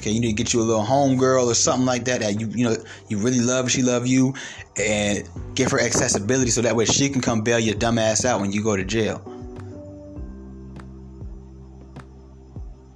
Okay, 0.00 0.12
you 0.12 0.20
need 0.20 0.28
to 0.28 0.32
get 0.32 0.54
you 0.54 0.62
a 0.62 0.64
little 0.64 0.82
home 0.82 1.18
girl 1.18 1.50
or 1.50 1.54
something 1.54 1.84
like 1.84 2.06
that 2.06 2.20
that 2.20 2.40
you 2.40 2.48
you 2.48 2.64
know 2.64 2.74
you 3.08 3.18
really 3.18 3.40
love, 3.40 3.70
she 3.70 3.82
love 3.82 4.06
you, 4.06 4.32
and 4.78 5.28
give 5.54 5.70
her 5.72 5.78
accessibility 5.78 6.50
so 6.50 6.62
that 6.62 6.74
way 6.74 6.86
she 6.86 7.10
can 7.10 7.20
come 7.20 7.42
bail 7.42 7.58
your 7.58 7.74
dumb 7.74 7.98
ass 7.98 8.24
out 8.24 8.40
when 8.40 8.50
you 8.50 8.62
go 8.62 8.74
to 8.74 8.82
jail. 8.82 9.18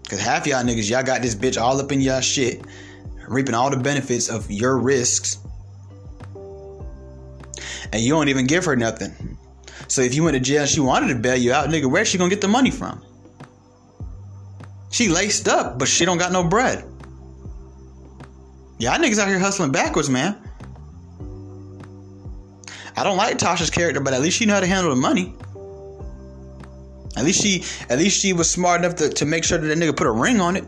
Cause 0.08 0.18
half 0.18 0.46
y'all 0.46 0.64
niggas, 0.64 0.88
y'all 0.88 1.02
got 1.02 1.20
this 1.20 1.34
bitch 1.34 1.60
all 1.60 1.78
up 1.78 1.92
in 1.92 2.00
y'all 2.00 2.22
shit, 2.22 2.62
reaping 3.28 3.54
all 3.54 3.68
the 3.68 3.76
benefits 3.76 4.30
of 4.30 4.50
your 4.50 4.78
risks, 4.78 5.36
and 7.92 8.00
you 8.00 8.14
don't 8.14 8.28
even 8.28 8.46
give 8.46 8.64
her 8.64 8.76
nothing. 8.76 9.36
So 9.88 10.00
if 10.00 10.14
you 10.14 10.24
went 10.24 10.36
to 10.36 10.40
jail 10.40 10.64
she 10.64 10.80
wanted 10.80 11.08
to 11.08 11.16
bail 11.16 11.36
you 11.36 11.52
out, 11.52 11.68
nigga, 11.68 11.84
where's 11.84 12.08
she 12.08 12.16
gonna 12.16 12.30
get 12.30 12.40
the 12.40 12.48
money 12.48 12.70
from? 12.70 13.04
She 14.90 15.08
laced 15.08 15.48
up, 15.48 15.78
but 15.78 15.86
she 15.86 16.06
don't 16.06 16.16
got 16.16 16.32
no 16.32 16.44
bread. 16.44 16.82
Y'all 18.78 18.98
niggas 18.98 19.18
out 19.18 19.28
here 19.28 19.38
hustling 19.38 19.72
backwards, 19.72 20.10
man. 20.10 20.36
I 22.96 23.02
don't 23.02 23.16
like 23.16 23.38
Tasha's 23.38 23.70
character, 23.70 24.00
but 24.00 24.14
at 24.14 24.20
least 24.20 24.36
she 24.36 24.46
know 24.46 24.54
how 24.54 24.60
to 24.60 24.66
handle 24.66 24.94
the 24.94 25.00
money. 25.00 25.34
At 27.16 27.24
least 27.24 27.42
she, 27.42 27.64
at 27.88 27.98
least 27.98 28.20
she 28.20 28.32
was 28.32 28.50
smart 28.50 28.80
enough 28.80 28.96
to, 28.96 29.08
to 29.08 29.24
make 29.24 29.44
sure 29.44 29.58
that 29.58 29.66
that 29.66 29.78
nigga 29.78 29.96
put 29.96 30.06
a 30.06 30.10
ring 30.10 30.40
on 30.40 30.56
it. 30.56 30.64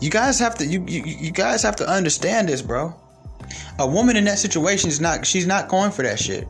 You 0.00 0.10
guys 0.10 0.38
have 0.40 0.56
to, 0.56 0.66
you, 0.66 0.84
you, 0.86 1.02
you 1.04 1.30
guys 1.30 1.62
have 1.62 1.76
to 1.76 1.88
understand 1.88 2.48
this, 2.48 2.60
bro. 2.60 2.94
A 3.78 3.86
woman 3.86 4.16
in 4.16 4.24
that 4.24 4.38
situation 4.38 4.90
is 4.90 5.00
not, 5.00 5.24
she's 5.24 5.46
not 5.46 5.68
going 5.68 5.92
for 5.92 6.02
that 6.02 6.18
shit. 6.18 6.46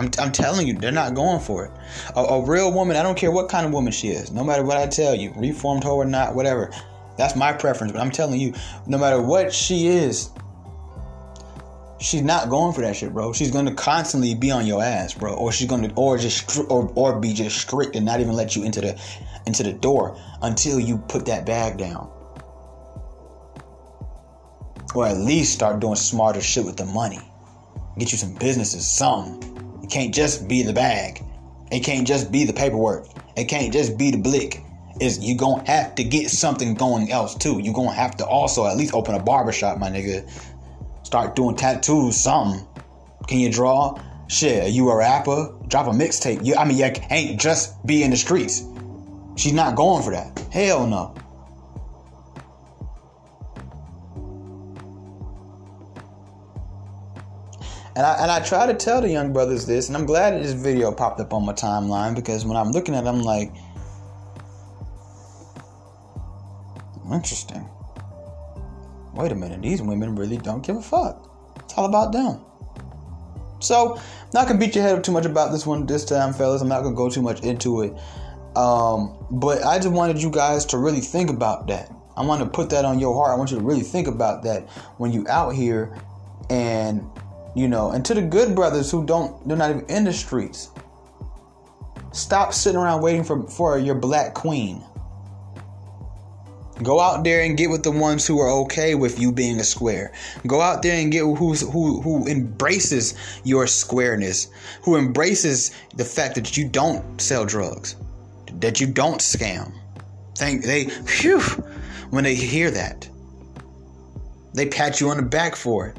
I'm, 0.00 0.10
I'm 0.18 0.32
telling 0.32 0.66
you, 0.66 0.72
they're 0.72 0.90
not 0.90 1.12
going 1.12 1.40
for 1.40 1.66
it. 1.66 1.70
A, 2.16 2.20
a, 2.20 2.42
real 2.42 2.72
woman, 2.72 2.96
I 2.96 3.02
don't 3.02 3.18
care 3.18 3.30
what 3.30 3.50
kind 3.50 3.66
of 3.66 3.72
woman 3.72 3.92
she 3.92 4.08
is, 4.08 4.30
no 4.30 4.42
matter 4.42 4.64
what 4.64 4.78
I 4.78 4.86
tell 4.86 5.14
you, 5.14 5.30
reformed 5.36 5.84
hoe 5.84 5.96
or 5.96 6.06
not, 6.06 6.34
whatever. 6.34 6.72
That's 7.18 7.36
my 7.36 7.52
preference, 7.52 7.92
but 7.92 8.00
I'm 8.00 8.10
telling 8.10 8.40
you, 8.40 8.54
no 8.86 8.96
matter 8.96 9.20
what 9.20 9.52
she 9.52 9.88
is, 9.88 10.30
she's 12.00 12.22
not 12.22 12.48
going 12.48 12.72
for 12.72 12.80
that 12.80 12.96
shit, 12.96 13.12
bro. 13.12 13.34
She's 13.34 13.50
gonna 13.50 13.74
constantly 13.74 14.34
be 14.34 14.50
on 14.50 14.66
your 14.66 14.82
ass, 14.82 15.12
bro, 15.12 15.34
or 15.34 15.52
she's 15.52 15.68
gonna, 15.68 15.92
or 15.96 16.16
just, 16.16 16.58
or, 16.70 16.90
or 16.94 17.20
be 17.20 17.34
just 17.34 17.58
strict 17.58 17.94
and 17.94 18.06
not 18.06 18.20
even 18.20 18.32
let 18.32 18.56
you 18.56 18.64
into 18.64 18.80
the, 18.80 18.98
into 19.44 19.62
the 19.62 19.74
door 19.74 20.18
until 20.40 20.80
you 20.80 20.96
put 20.96 21.26
that 21.26 21.44
bag 21.44 21.76
down, 21.76 22.10
or 24.94 25.06
at 25.06 25.18
least 25.18 25.52
start 25.52 25.78
doing 25.78 25.96
smarter 25.96 26.40
shit 26.40 26.64
with 26.64 26.78
the 26.78 26.86
money. 26.86 27.20
Get 27.98 28.12
you 28.12 28.18
some 28.18 28.32
businesses, 28.36 28.90
something 28.90 29.59
can't 29.90 30.14
just 30.14 30.48
be 30.48 30.62
the 30.62 30.72
bag. 30.72 31.22
It 31.70 31.80
can't 31.80 32.06
just 32.06 32.32
be 32.32 32.44
the 32.44 32.52
paperwork. 32.52 33.06
It 33.36 33.44
can't 33.44 33.72
just 33.72 33.96
be 33.96 34.10
the 34.10 34.18
blick. 34.18 34.62
Is 35.00 35.18
you 35.20 35.36
gonna 35.36 35.66
have 35.66 35.94
to 35.94 36.04
get 36.04 36.30
something 36.30 36.74
going 36.74 37.10
else 37.10 37.34
too. 37.34 37.58
You 37.60 37.72
gonna 37.72 37.92
have 37.92 38.16
to 38.18 38.26
also 38.26 38.66
at 38.66 38.76
least 38.76 38.92
open 38.92 39.14
a 39.14 39.22
barbershop, 39.22 39.78
my 39.78 39.88
nigga. 39.88 40.28
Start 41.04 41.36
doing 41.36 41.56
tattoos, 41.56 42.16
something. 42.16 42.66
Can 43.26 43.38
you 43.38 43.50
draw? 43.50 43.98
Shit, 44.28 44.64
are 44.64 44.68
you 44.68 44.90
a 44.90 44.96
rapper? 44.96 45.54
Drop 45.68 45.86
a 45.86 45.90
mixtape. 45.90 46.44
You, 46.44 46.54
I 46.56 46.64
mean, 46.64 46.76
you 46.76 46.90
ain't 47.10 47.40
just 47.40 47.84
be 47.86 48.02
in 48.02 48.10
the 48.10 48.16
streets. 48.16 48.62
She's 49.36 49.52
not 49.52 49.74
going 49.74 50.02
for 50.02 50.10
that. 50.12 50.38
Hell 50.52 50.86
no. 50.86 51.14
And 57.96 58.06
I, 58.06 58.22
and 58.22 58.30
I 58.30 58.40
try 58.40 58.66
to 58.66 58.74
tell 58.74 59.00
the 59.00 59.08
young 59.08 59.32
brothers 59.32 59.66
this, 59.66 59.88
and 59.88 59.96
I'm 59.96 60.06
glad 60.06 60.40
this 60.42 60.52
video 60.52 60.92
popped 60.92 61.20
up 61.20 61.32
on 61.32 61.44
my 61.44 61.52
timeline 61.52 62.14
because 62.14 62.44
when 62.44 62.56
I'm 62.56 62.70
looking 62.70 62.94
at 62.94 63.04
it, 63.04 63.08
I'm 63.08 63.22
like, 63.22 63.52
interesting. 67.12 67.68
Wait 69.14 69.32
a 69.32 69.34
minute, 69.34 69.60
these 69.60 69.82
women 69.82 70.14
really 70.14 70.36
don't 70.36 70.64
give 70.64 70.76
a 70.76 70.82
fuck. 70.82 71.30
It's 71.64 71.74
all 71.74 71.86
about 71.86 72.12
them. 72.12 72.40
So, 73.58 74.00
not 74.32 74.46
gonna 74.46 74.58
beat 74.58 74.74
your 74.74 74.84
head 74.84 74.96
up 74.96 75.02
too 75.02 75.12
much 75.12 75.26
about 75.26 75.50
this 75.50 75.66
one 75.66 75.84
this 75.84 76.04
time, 76.04 76.32
fellas. 76.32 76.62
I'm 76.62 76.68
not 76.68 76.82
gonna 76.82 76.94
go 76.94 77.10
too 77.10 77.22
much 77.22 77.42
into 77.42 77.82
it. 77.82 77.92
Um, 78.56 79.16
but 79.30 79.64
I 79.64 79.78
just 79.78 79.90
wanted 79.90 80.22
you 80.22 80.30
guys 80.30 80.64
to 80.66 80.78
really 80.78 81.00
think 81.00 81.28
about 81.28 81.66
that. 81.66 81.92
I 82.16 82.24
want 82.24 82.42
to 82.42 82.48
put 82.48 82.70
that 82.70 82.84
on 82.84 82.98
your 82.98 83.14
heart. 83.14 83.32
I 83.32 83.36
want 83.36 83.50
you 83.50 83.58
to 83.58 83.64
really 83.64 83.82
think 83.82 84.06
about 84.06 84.42
that 84.44 84.68
when 84.98 85.12
you 85.12 85.26
out 85.28 85.50
here 85.50 85.96
and 86.48 87.06
you 87.54 87.68
know, 87.68 87.90
and 87.90 88.04
to 88.06 88.14
the 88.14 88.22
good 88.22 88.54
brothers 88.54 88.90
who 88.90 89.04
don't, 89.04 89.46
they're 89.46 89.56
not 89.56 89.70
even 89.70 89.86
in 89.86 90.04
the 90.04 90.12
streets. 90.12 90.70
Stop 92.12 92.52
sitting 92.52 92.78
around 92.78 93.02
waiting 93.02 93.24
for, 93.24 93.46
for 93.48 93.78
your 93.78 93.94
black 93.94 94.34
queen. 94.34 94.84
Go 96.82 96.98
out 96.98 97.24
there 97.24 97.42
and 97.42 97.58
get 97.58 97.68
with 97.68 97.82
the 97.82 97.90
ones 97.90 98.26
who 98.26 98.38
are 98.38 98.50
okay 98.62 98.94
with 98.94 99.20
you 99.20 99.32
being 99.32 99.60
a 99.60 99.64
square. 99.64 100.12
Go 100.46 100.62
out 100.62 100.82
there 100.82 100.98
and 100.98 101.12
get 101.12 101.20
who's 101.20 101.60
who 101.60 102.00
who 102.00 102.26
embraces 102.26 103.14
your 103.44 103.66
squareness, 103.66 104.48
who 104.82 104.96
embraces 104.96 105.72
the 105.94 106.06
fact 106.06 106.36
that 106.36 106.56
you 106.56 106.66
don't 106.66 107.20
sell 107.20 107.44
drugs, 107.44 107.96
that 108.54 108.80
you 108.80 108.86
don't 108.86 109.20
scam. 109.20 109.74
Thank 110.36 110.64
they 110.64 110.86
phew 110.86 111.40
when 112.08 112.24
they 112.24 112.34
hear 112.34 112.70
that. 112.70 113.06
They 114.54 114.66
pat 114.66 115.00
you 115.00 115.10
on 115.10 115.18
the 115.18 115.22
back 115.22 115.56
for 115.56 115.88
it. 115.88 115.96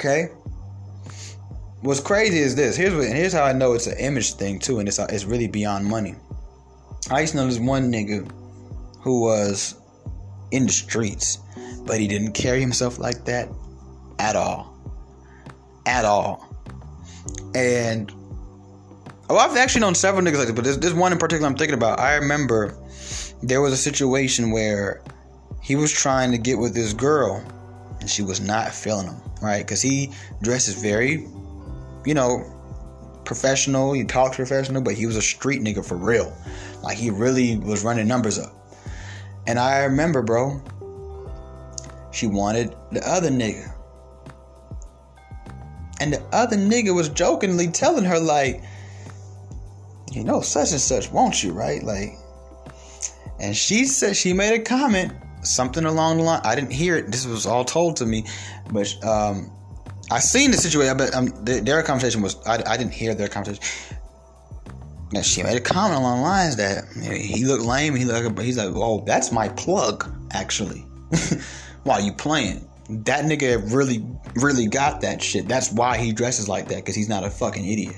Okay. 0.00 0.30
What's 1.82 2.00
crazy 2.00 2.38
is 2.38 2.56
this. 2.56 2.74
Here's 2.74 2.94
what, 2.94 3.04
and 3.04 3.14
here's 3.14 3.34
how 3.34 3.44
I 3.44 3.52
know 3.52 3.74
it's 3.74 3.86
an 3.86 3.98
image 3.98 4.32
thing 4.32 4.58
too, 4.58 4.78
and 4.78 4.88
it's 4.88 4.98
uh, 4.98 5.06
it's 5.10 5.26
really 5.26 5.46
beyond 5.46 5.84
money. 5.84 6.14
I 7.10 7.20
used 7.20 7.32
to 7.32 7.36
know 7.36 7.46
this 7.46 7.58
one 7.58 7.92
nigga 7.92 8.30
who 9.02 9.20
was 9.20 9.74
in 10.52 10.64
the 10.64 10.72
streets, 10.72 11.36
but 11.84 12.00
he 12.00 12.08
didn't 12.08 12.32
carry 12.32 12.62
himself 12.62 12.98
like 12.98 13.26
that 13.26 13.50
at 14.18 14.36
all, 14.36 14.74
at 15.84 16.06
all. 16.06 16.48
And 17.54 18.10
oh, 19.28 19.36
I've 19.36 19.54
actually 19.58 19.82
known 19.82 19.94
several 19.94 20.22
niggas 20.22 20.38
like 20.38 20.46
this, 20.46 20.56
but 20.56 20.64
there's, 20.64 20.78
there's 20.78 20.94
one 20.94 21.12
in 21.12 21.18
particular 21.18 21.46
I'm 21.46 21.56
thinking 21.56 21.74
about. 21.74 22.00
I 22.00 22.14
remember 22.14 22.74
there 23.42 23.60
was 23.60 23.74
a 23.74 23.76
situation 23.76 24.50
where 24.50 25.02
he 25.60 25.76
was 25.76 25.92
trying 25.92 26.30
to 26.32 26.38
get 26.38 26.56
with 26.56 26.72
this 26.72 26.94
girl, 26.94 27.44
and 28.00 28.10
she 28.10 28.22
was 28.22 28.40
not 28.40 28.74
feeling 28.74 29.06
him 29.06 29.20
right? 29.40 29.58
Because 29.58 29.82
he 29.82 30.12
dresses 30.42 30.80
very, 30.80 31.26
you 32.04 32.14
know, 32.14 32.44
professional. 33.24 33.92
He 33.92 34.04
talks 34.04 34.36
professional, 34.36 34.82
but 34.82 34.94
he 34.94 35.06
was 35.06 35.16
a 35.16 35.22
street 35.22 35.62
nigga 35.62 35.84
for 35.84 35.96
real. 35.96 36.36
Like 36.82 36.96
he 36.96 37.10
really 37.10 37.58
was 37.58 37.84
running 37.84 38.06
numbers 38.06 38.38
up. 38.38 38.52
And 39.46 39.58
I 39.58 39.84
remember, 39.84 40.22
bro, 40.22 40.60
She 42.12 42.26
wanted 42.26 42.74
the 42.92 43.06
other 43.08 43.30
nigga. 43.30 43.72
And 46.00 46.12
the 46.12 46.22
other 46.32 46.56
nigga 46.56 46.94
was 46.94 47.08
jokingly 47.08 47.68
telling 47.68 48.04
her, 48.04 48.18
like, 48.18 48.62
you 50.12 50.24
know, 50.24 50.40
such 50.40 50.72
and 50.72 50.80
such 50.80 51.10
wants 51.12 51.44
you, 51.44 51.52
right? 51.52 51.82
Like, 51.82 52.14
and 53.38 53.56
she 53.56 53.84
said 53.84 54.16
she 54.16 54.32
made 54.32 54.58
a 54.58 54.62
comment, 54.62 55.12
something 55.42 55.84
along 55.84 56.18
the 56.18 56.24
line. 56.24 56.40
I 56.44 56.54
didn't 56.54 56.72
hear 56.72 56.96
it. 56.96 57.10
This 57.10 57.26
was 57.26 57.46
all 57.46 57.64
told 57.64 57.96
to 57.96 58.06
me, 58.06 58.24
but 58.70 58.94
um, 59.04 59.50
I 60.10 60.18
seen 60.18 60.50
the 60.50 60.56
situation. 60.56 60.96
But 60.96 61.14
um, 61.14 61.32
their, 61.44 61.82
conversation 61.82 62.22
was 62.22 62.36
I, 62.46 62.62
I 62.66 62.76
didn't 62.76 62.92
hear 62.92 63.14
their 63.14 63.28
conversation. 63.28 63.62
Now 65.12 65.22
she 65.22 65.42
made 65.42 65.56
a 65.56 65.60
comment 65.60 65.96
along 65.96 66.18
the 66.18 66.22
lines 66.22 66.56
that 66.56 66.84
he 66.94 67.44
looked 67.44 67.64
lame. 67.64 67.94
He 67.96 68.04
looked, 68.04 68.34
but 68.34 68.44
he's 68.44 68.58
like, 68.58 68.70
oh, 68.74 69.02
that's 69.06 69.32
my 69.32 69.48
plug, 69.48 70.08
actually. 70.32 70.80
While 71.82 72.00
you 72.00 72.12
playing, 72.12 72.68
that 72.88 73.24
nigga 73.24 73.74
really, 73.74 74.04
really 74.36 74.66
got 74.66 75.00
that 75.00 75.22
shit. 75.22 75.48
That's 75.48 75.72
why 75.72 75.98
he 75.98 76.12
dresses 76.12 76.48
like 76.48 76.68
that 76.68 76.76
because 76.76 76.94
he's 76.94 77.08
not 77.08 77.24
a 77.24 77.30
fucking 77.30 77.66
idiot. 77.66 77.96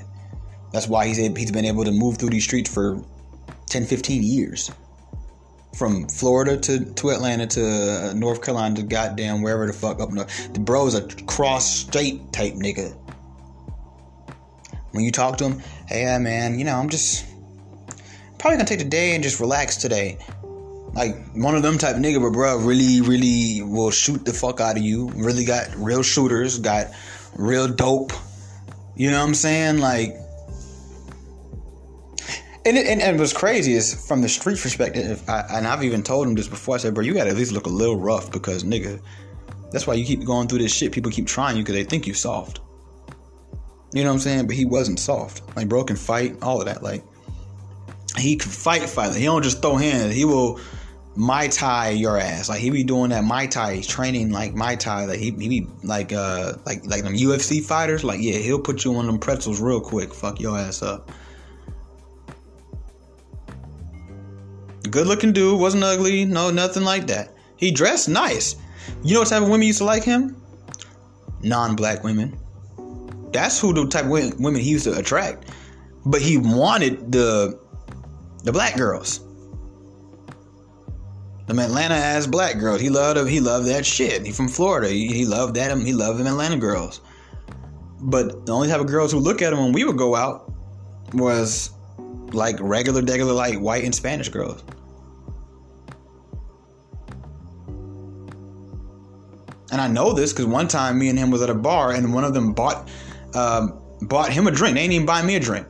That's 0.73 0.89
why 0.89 1.07
he's 1.07 1.19
he's 1.19 1.51
been 1.51 1.67
able 1.67 1.85
to 1.85 1.93
move 1.93 2.17
through 2.17 2.31
these 2.31 2.45
streets 2.45 2.73
for 2.73 3.03
10, 3.69 3.87
15 3.87 4.23
years. 4.23 4.71
From 5.77 6.07
Florida 6.07 6.57
to, 6.59 6.85
to 6.85 7.11
Atlanta 7.11 7.47
to 7.47 8.11
uh, 8.11 8.13
North 8.15 8.43
Carolina 8.43 8.77
to 8.77 8.83
goddamn 8.83 9.41
wherever 9.41 9.67
the 9.67 9.73
fuck 9.73 10.01
up 10.01 10.11
north. 10.11 10.53
The 10.53 10.61
bro 10.61 10.87
is 10.87 10.95
a 10.95 11.09
cross 11.25 11.69
state 11.69 12.33
type 12.33 12.55
nigga. 12.55 12.95
When 14.91 15.03
you 15.03 15.11
talk 15.11 15.39
to 15.39 15.45
him, 15.45 15.63
hey 15.87 16.19
man, 16.19 16.59
you 16.59 16.67
know, 16.67 16.77
I'm 16.77 16.91
just 16.91 17.25
probably 18.39 18.59
gonna 18.59 18.69
take 18.69 18.81
the 18.81 18.85
day 18.85 19.15
and 19.15 19.25
just 19.25 19.41
relax 19.41 19.77
today. 19.77 20.19
Like 20.93 21.17
one 21.33 21.55
of 21.55 21.63
them 21.63 21.79
type 21.79 21.97
of 21.97 22.03
nigga, 22.03 22.21
but 22.21 22.35
bro, 22.35 22.59
really, 22.59 23.01
really 23.01 23.63
will 23.63 23.91
shoot 23.91 24.27
the 24.27 24.33
fuck 24.35 24.61
out 24.61 24.77
of 24.77 24.83
you. 24.83 25.09
Really 25.15 25.47
got 25.47 25.75
real 25.77 26.03
shooters, 26.03 26.59
got 26.59 26.89
real 27.35 27.67
dope. 27.67 28.13
You 28.95 29.11
know 29.11 29.21
what 29.21 29.29
I'm 29.29 29.35
saying? 29.35 29.79
Like, 29.79 30.17
and 32.65 32.79
and, 32.79 33.03
and 33.03 33.19
what's 33.19 33.33
crazy 33.33 33.73
is 33.73 34.07
from 34.07 34.23
the 34.23 34.29
street 34.29 34.59
perspective, 34.59 35.23
I, 35.29 35.45
and 35.53 35.67
I've 35.67 35.83
even 35.83 36.03
told 36.03 36.27
him 36.27 36.35
this 36.35 36.49
before. 36.49 36.77
I 36.77 36.79
said, 36.79 36.95
bro, 36.95 37.05
you 37.05 37.15
gotta 37.15 37.31
at 37.31 37.37
least 37.37 37.53
look 37.53 37.67
a 37.67 37.71
little 37.71 37.99
rough 37.99 38.31
because 38.31 38.65
nigga, 38.65 39.01
that's 39.71 39.87
why 39.87 39.95
you 39.95 40.05
keep 40.05 40.25
going 40.25 40.49
through 40.49 40.61
this 40.61 40.75
shit. 40.75 40.93
People 40.93 41.11
keep 41.11 41.27
trying 41.27 41.57
you 41.57 41.63
because 41.63 41.75
they 41.75 41.85
think 41.85 42.07
you 42.07 42.15
soft. 42.15 42.61
You 43.93 44.03
know 44.05 44.11
what 44.11 44.15
I'm 44.15 44.21
saying? 44.21 44.47
But 44.47 44.57
he 44.57 44.65
wasn't 44.65 44.99
soft. 44.99 45.43
Like 45.57 45.69
bro 45.69 45.85
can 45.85 45.97
fight, 45.97 46.43
all 46.43 46.61
of 46.61 46.67
that. 46.67 46.83
Like 46.83 47.05
he 48.19 48.37
can 48.37 48.51
fight, 48.51 48.89
fight. 48.89 49.15
He 49.15 49.25
don't 49.25 49.43
just 49.43 49.61
throw 49.61 49.77
hands. 49.77 50.15
He 50.15 50.25
will 50.25 50.61
Muay 51.17 51.55
Thai 51.55 51.91
your 51.91 52.17
ass. 52.17 52.49
Like 52.49 52.61
he 52.61 52.71
be 52.71 52.85
doing 52.85 53.11
that 53.11 53.25
Muay 53.25 53.51
Thai 53.51 53.81
training 53.83 54.31
like 54.31 54.55
Muay 54.55 54.79
Thai. 54.79 55.07
Like 55.07 55.19
he, 55.19 55.31
he 55.33 55.49
be 55.61 55.67
like 55.83 56.13
uh 56.13 56.55
like 56.65 56.87
like 56.87 57.03
them 57.03 57.15
UFC 57.15 57.63
fighters. 57.63 58.05
Like 58.05 58.21
yeah, 58.21 58.39
he'll 58.39 58.61
put 58.61 58.85
you 58.85 58.95
on 58.95 59.07
them 59.07 59.19
pretzels 59.19 59.61
real 59.61 59.81
quick. 59.81 60.15
Fuck 60.15 60.41
your 60.41 60.59
ass 60.59 60.83
up. 60.83 61.11
Good 64.93 65.07
looking 65.07 65.33
dude, 65.33 65.59
wasn't 65.59 65.85
ugly, 65.85 66.27
no 66.27 66.51
nothing 66.51 66.85
like 66.85 67.07
that. 67.07 67.31
He 67.57 67.71
dressed 67.71 68.11
nice. 68.11 68.57
You 69.03 69.15
know 69.15 69.21
what 69.21 69.31
type 69.31 69.43
of 69.43 69.49
women 69.49 69.67
used 69.67 69.79
to 69.79 69.85
like 69.85 70.05
him? 70.05 70.37
Non-black 71.41 72.05
women. 72.05 72.39
That's 73.33 73.59
who 73.59 73.73
the 73.73 73.87
type 73.87 74.05
of 74.05 74.11
women 74.11 74.57
he 74.57 74.69
used 74.69 74.85
to 74.85 74.93
attract. 74.99 75.51
But 76.05 76.21
he 76.21 76.37
wanted 76.37 77.11
the 77.11 77.59
the 78.45 78.53
black 78.53 78.77
girls. 78.77 79.21
Them 81.47 81.59
Atlanta 81.59 81.95
ass 81.95 82.27
black 82.27 82.59
girls. 82.59 82.83
He 82.83 82.91
loved 82.91 83.19
them. 83.19 83.27
He 83.27 83.41
loved 83.41 83.69
that 83.69 83.87
shit. 83.87 84.27
He 84.27 84.33
from 84.33 84.49
Florida. 84.49 84.89
He, 84.91 85.09
he 85.09 85.25
loved 85.25 85.55
that. 85.55 85.75
He 85.79 85.95
loved 85.95 86.19
them 86.19 86.27
Atlanta 86.27 86.59
girls. 86.59 87.01
But 88.03 88.45
the 88.45 88.53
only 88.53 88.69
type 88.69 88.81
of 88.81 88.89
girls 88.89 89.11
who 89.11 89.21
look 89.21 89.41
at 89.41 89.55
him 89.55 89.59
when 89.59 89.73
we 89.73 89.85
would 89.85 89.97
go 89.97 90.15
out 90.15 90.53
was 91.15 91.71
like 92.33 92.57
regular, 92.61 93.01
regular, 93.01 93.33
like 93.33 93.59
white 93.59 93.85
and 93.85 93.95
Spanish 93.95 94.29
girls. 94.29 94.63
And 99.73 99.81
I 99.81 99.89
know 99.89 100.13
this 100.13 100.33
because 100.33 100.47
one 100.47 100.69
time 100.69 100.99
me 100.99 101.09
and 101.09 101.19
him 101.19 101.31
was 101.31 101.41
at 101.41 101.51
a 101.51 101.55
bar 101.55 101.93
and 101.93 102.13
one 102.13 102.25
of 102.25 102.35
them 102.35 102.53
bought 102.53 102.89
um, 103.35 103.83
bought 104.03 104.31
him 104.31 104.47
a 104.47 104.51
drink. 104.51 104.77
They 104.77 104.83
ain't 104.83 104.93
even 104.93 105.07
buy 105.07 105.23
me 105.23 105.35
a 105.35 105.41
drink. 105.41 105.67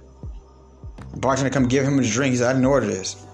Bartender 1.17 1.51
come 1.51 1.69
give 1.69 1.85
him 1.85 1.99
a 1.99 2.03
drink. 2.03 2.33
He 2.33 2.39
said, 2.39 2.49
I 2.49 2.53
didn't 2.53 2.67
order 2.67 2.87
this. 2.87 3.25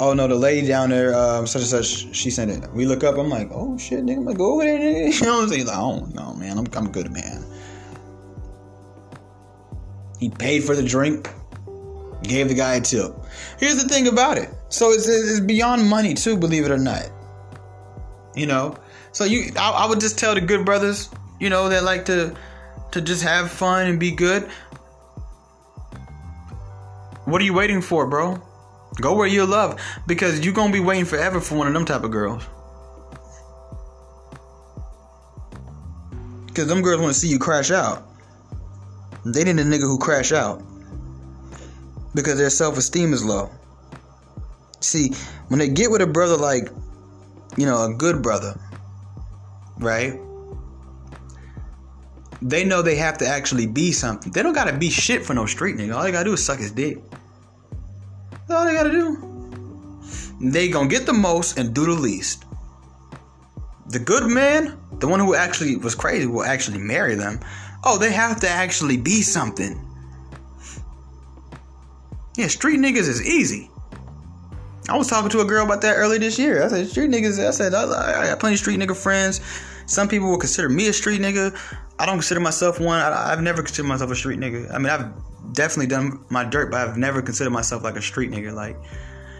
Oh 0.00 0.14
no, 0.14 0.26
the 0.26 0.34
lady 0.34 0.66
down 0.66 0.90
there, 0.90 1.14
um, 1.14 1.46
such 1.46 1.62
and 1.62 1.70
such, 1.70 2.14
she 2.14 2.30
sent 2.30 2.50
it. 2.50 2.70
We 2.72 2.86
look 2.86 3.04
up, 3.04 3.16
I'm 3.18 3.28
like, 3.28 3.48
oh 3.52 3.76
shit, 3.78 4.04
nigga, 4.04 4.18
I'm 4.18 4.24
like, 4.24 4.38
go 4.38 4.54
over 4.54 4.64
there, 4.64 4.78
nigga. 4.78 5.14
You 5.20 5.26
know 5.26 5.34
what 5.36 5.42
I'm 5.42 5.48
saying? 5.48 5.60
He's 5.60 5.68
like, 5.68 5.78
oh 5.78 6.06
no, 6.14 6.34
man, 6.34 6.58
I'm, 6.58 6.66
I'm 6.74 6.90
good, 6.90 7.10
man. 7.10 7.44
He 10.18 10.30
paid 10.30 10.64
for 10.64 10.74
the 10.74 10.82
drink, 10.82 11.30
gave 12.22 12.48
the 12.48 12.54
guy 12.54 12.74
a 12.76 12.80
tip. 12.80 13.14
Here's 13.58 13.82
the 13.82 13.88
thing 13.88 14.08
about 14.08 14.38
it. 14.38 14.50
So 14.70 14.92
it's, 14.92 15.08
it's 15.08 15.40
beyond 15.40 15.88
money 15.88 16.14
too, 16.14 16.36
believe 16.36 16.64
it 16.64 16.70
or 16.70 16.78
not. 16.78 17.10
You 18.34 18.46
know, 18.46 18.76
so 19.16 19.24
you, 19.24 19.50
I, 19.56 19.70
I 19.70 19.86
would 19.86 19.98
just 19.98 20.18
tell 20.18 20.34
the 20.34 20.42
good 20.42 20.66
brothers, 20.66 21.08
you 21.40 21.48
know, 21.48 21.70
that 21.70 21.84
like 21.84 22.04
to 22.04 22.36
to 22.90 23.00
just 23.00 23.22
have 23.22 23.50
fun 23.50 23.86
and 23.86 23.98
be 23.98 24.10
good. 24.10 24.42
What 27.24 27.40
are 27.40 27.44
you 27.46 27.54
waiting 27.54 27.80
for, 27.80 28.06
bro? 28.06 28.38
Go 29.00 29.16
where 29.16 29.26
you 29.26 29.46
love 29.46 29.80
because 30.06 30.44
you're 30.44 30.52
gonna 30.52 30.70
be 30.70 30.80
waiting 30.80 31.06
forever 31.06 31.40
for 31.40 31.54
one 31.54 31.66
of 31.66 31.72
them 31.72 31.86
type 31.86 32.04
of 32.04 32.10
girls. 32.10 32.44
Cause 36.54 36.66
them 36.66 36.82
girls 36.82 37.00
want 37.00 37.14
to 37.14 37.18
see 37.18 37.28
you 37.28 37.38
crash 37.38 37.70
out. 37.70 38.06
They 39.24 39.44
need 39.44 39.58
a 39.58 39.64
nigga 39.64 39.80
who 39.80 39.96
crash 39.96 40.30
out 40.30 40.62
because 42.14 42.36
their 42.36 42.50
self 42.50 42.76
esteem 42.76 43.14
is 43.14 43.24
low. 43.24 43.50
See, 44.80 45.12
when 45.48 45.58
they 45.58 45.68
get 45.68 45.90
with 45.90 46.02
a 46.02 46.06
brother 46.06 46.36
like, 46.36 46.68
you 47.56 47.64
know, 47.64 47.82
a 47.82 47.94
good 47.94 48.20
brother, 48.20 48.60
right? 49.78 50.18
They 52.42 52.64
know 52.64 52.82
they 52.82 52.96
have 52.96 53.18
to 53.18 53.26
actually 53.26 53.66
be 53.66 53.92
something. 53.92 54.32
They 54.32 54.42
don't 54.42 54.52
gotta 54.52 54.76
be 54.76 54.90
shit 54.90 55.24
for 55.24 55.34
no 55.34 55.46
street 55.46 55.76
nigga. 55.76 55.94
All 55.94 56.02
they 56.02 56.12
gotta 56.12 56.24
do 56.24 56.34
is 56.34 56.44
suck 56.44 56.58
his 56.58 56.70
dick. 56.70 56.98
That's 58.30 58.50
all 58.50 58.64
they 58.64 58.74
gotta 58.74 58.90
do. 58.90 60.02
They 60.40 60.68
gonna 60.68 60.88
get 60.88 61.06
the 61.06 61.12
most 61.12 61.58
and 61.58 61.74
do 61.74 61.86
the 61.86 61.92
least. 61.92 62.44
The 63.88 63.98
good 63.98 64.24
man, 64.30 64.76
the 64.98 65.08
one 65.08 65.20
who 65.20 65.34
actually 65.34 65.76
was 65.76 65.94
crazy, 65.94 66.26
will 66.26 66.44
actually 66.44 66.78
marry 66.78 67.14
them. 67.14 67.40
Oh, 67.84 67.98
they 67.98 68.12
have 68.12 68.40
to 68.40 68.48
actually 68.48 68.96
be 68.96 69.22
something. 69.22 69.80
Yeah, 72.36 72.48
street 72.48 72.80
niggas 72.80 73.08
is 73.08 73.26
easy. 73.26 73.70
I 74.88 74.96
was 74.96 75.08
talking 75.08 75.30
to 75.30 75.40
a 75.40 75.44
girl 75.44 75.64
about 75.64 75.80
that 75.82 75.94
earlier 75.94 76.18
this 76.18 76.38
year. 76.38 76.62
I 76.62 76.68
said, 76.68 76.88
street 76.88 77.10
niggas, 77.10 77.44
I 77.44 77.50
said, 77.50 77.74
I, 77.74 77.82
I 78.22 78.26
got 78.28 78.38
plenty 78.38 78.54
of 78.54 78.60
street 78.60 78.78
nigga 78.78 78.96
friends. 78.96 79.40
Some 79.86 80.08
people 80.08 80.28
will 80.28 80.38
consider 80.38 80.68
me 80.68 80.88
a 80.88 80.92
street 80.92 81.20
nigga. 81.20 81.56
I 81.98 82.06
don't 82.06 82.16
consider 82.16 82.40
myself 82.40 82.78
one. 82.78 83.00
I, 83.00 83.30
have 83.30 83.42
never 83.42 83.62
considered 83.62 83.88
myself 83.88 84.10
a 84.10 84.16
street 84.16 84.38
nigga. 84.38 84.72
I 84.72 84.78
mean, 84.78 84.88
I've 84.88 85.10
definitely 85.52 85.86
done 85.86 86.24
my 86.28 86.44
dirt, 86.44 86.70
but 86.70 86.88
I've 86.88 86.96
never 86.96 87.22
considered 87.22 87.50
myself 87.50 87.82
like 87.82 87.96
a 87.96 88.02
street 88.02 88.30
nigga. 88.30 88.52
Like, 88.52 88.76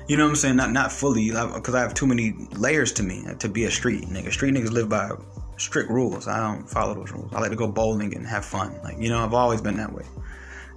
you 0.08 0.16
know 0.16 0.24
what 0.24 0.30
I'm 0.30 0.36
saying? 0.36 0.56
Not 0.56 0.72
not 0.72 0.92
fully, 0.92 1.30
because 1.30 1.74
I 1.74 1.80
have 1.80 1.94
too 1.94 2.06
many 2.06 2.34
layers 2.52 2.92
to 2.92 3.02
me 3.02 3.24
to 3.38 3.48
be 3.48 3.64
a 3.64 3.70
street 3.70 4.04
nigga. 4.04 4.32
Street 4.32 4.54
niggas 4.54 4.70
live 4.70 4.88
by 4.88 5.10
strict 5.58 5.90
rules. 5.90 6.28
I 6.28 6.40
don't 6.40 6.68
follow 6.68 6.94
those 6.94 7.10
rules. 7.12 7.32
I 7.32 7.40
like 7.40 7.50
to 7.50 7.56
go 7.56 7.66
bowling 7.66 8.14
and 8.14 8.26
have 8.26 8.44
fun. 8.44 8.78
Like, 8.82 8.98
you 8.98 9.08
know, 9.08 9.18
I've 9.18 9.34
always 9.34 9.60
been 9.60 9.76
that 9.76 9.92
way. 9.92 10.04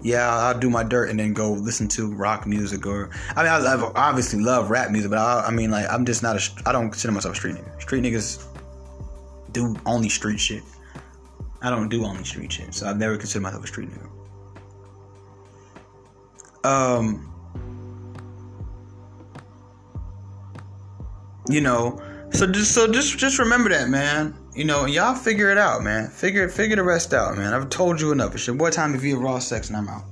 Yeah, 0.02 0.34
I'll 0.34 0.58
do 0.58 0.70
my 0.70 0.84
dirt 0.84 1.10
and 1.10 1.20
then 1.20 1.34
go 1.34 1.52
listen 1.52 1.88
to 1.90 2.14
rock 2.14 2.48
music 2.48 2.86
or 2.88 3.10
I 3.36 3.44
mean, 3.44 3.52
I, 3.52 3.58
I 3.58 3.92
obviously 3.96 4.40
love 4.40 4.70
rap 4.70 4.92
music, 4.92 5.10
but 5.10 5.20
I, 5.20 5.48
I 5.48 5.52
mean, 5.52 5.72
like, 5.72 5.88
I'm 5.90 6.06
just 6.06 6.24
not 6.24 6.38
a. 6.38 6.70
I 6.70 6.72
don't 6.72 6.90
consider 6.90 7.12
myself 7.12 7.34
a 7.36 7.38
street 7.38 7.56
nigga. 7.56 7.82
Street 7.82 8.04
niggas 8.04 8.46
do 9.52 9.76
only 9.86 10.08
street 10.10 10.40
shit. 10.40 10.64
I 11.62 11.70
don't 11.70 11.90
do 11.90 12.06
only 12.06 12.24
street 12.24 12.52
shit, 12.52 12.74
so 12.74 12.88
I've 12.88 12.98
never 12.98 13.18
considered 13.18 13.44
myself 13.44 13.66
a 13.66 13.68
street 13.68 13.90
nigga. 13.90 14.10
Um, 16.64 17.26
you 21.50 21.60
know, 21.60 22.02
so 22.32 22.48
just 22.48 22.74
so 22.74 22.90
just 22.90 23.18
just 23.18 23.38
remember 23.40 23.70
that, 23.70 23.90
man. 23.90 24.34
You 24.56 24.66
know, 24.66 24.86
y'all 24.86 25.16
figure 25.16 25.52
it 25.52 25.58
out, 25.58 25.84
man. 25.84 26.10
Figure 26.10 26.50
figure 26.50 26.76
the 26.76 26.84
rest 26.84 27.14
out, 27.14 27.38
man. 27.38 27.54
I've 27.54 27.70
told 27.70 28.02
you 28.02 28.12
enough. 28.12 28.34
It's 28.34 28.48
your 28.48 28.56
boy 28.56 28.72
Tommy 28.72 28.98
V 28.98 29.12
of 29.12 29.22
Raw 29.22 29.40
Sex, 29.40 29.68
and 29.68 29.78
I'm 29.78 29.88
out. 29.88 30.04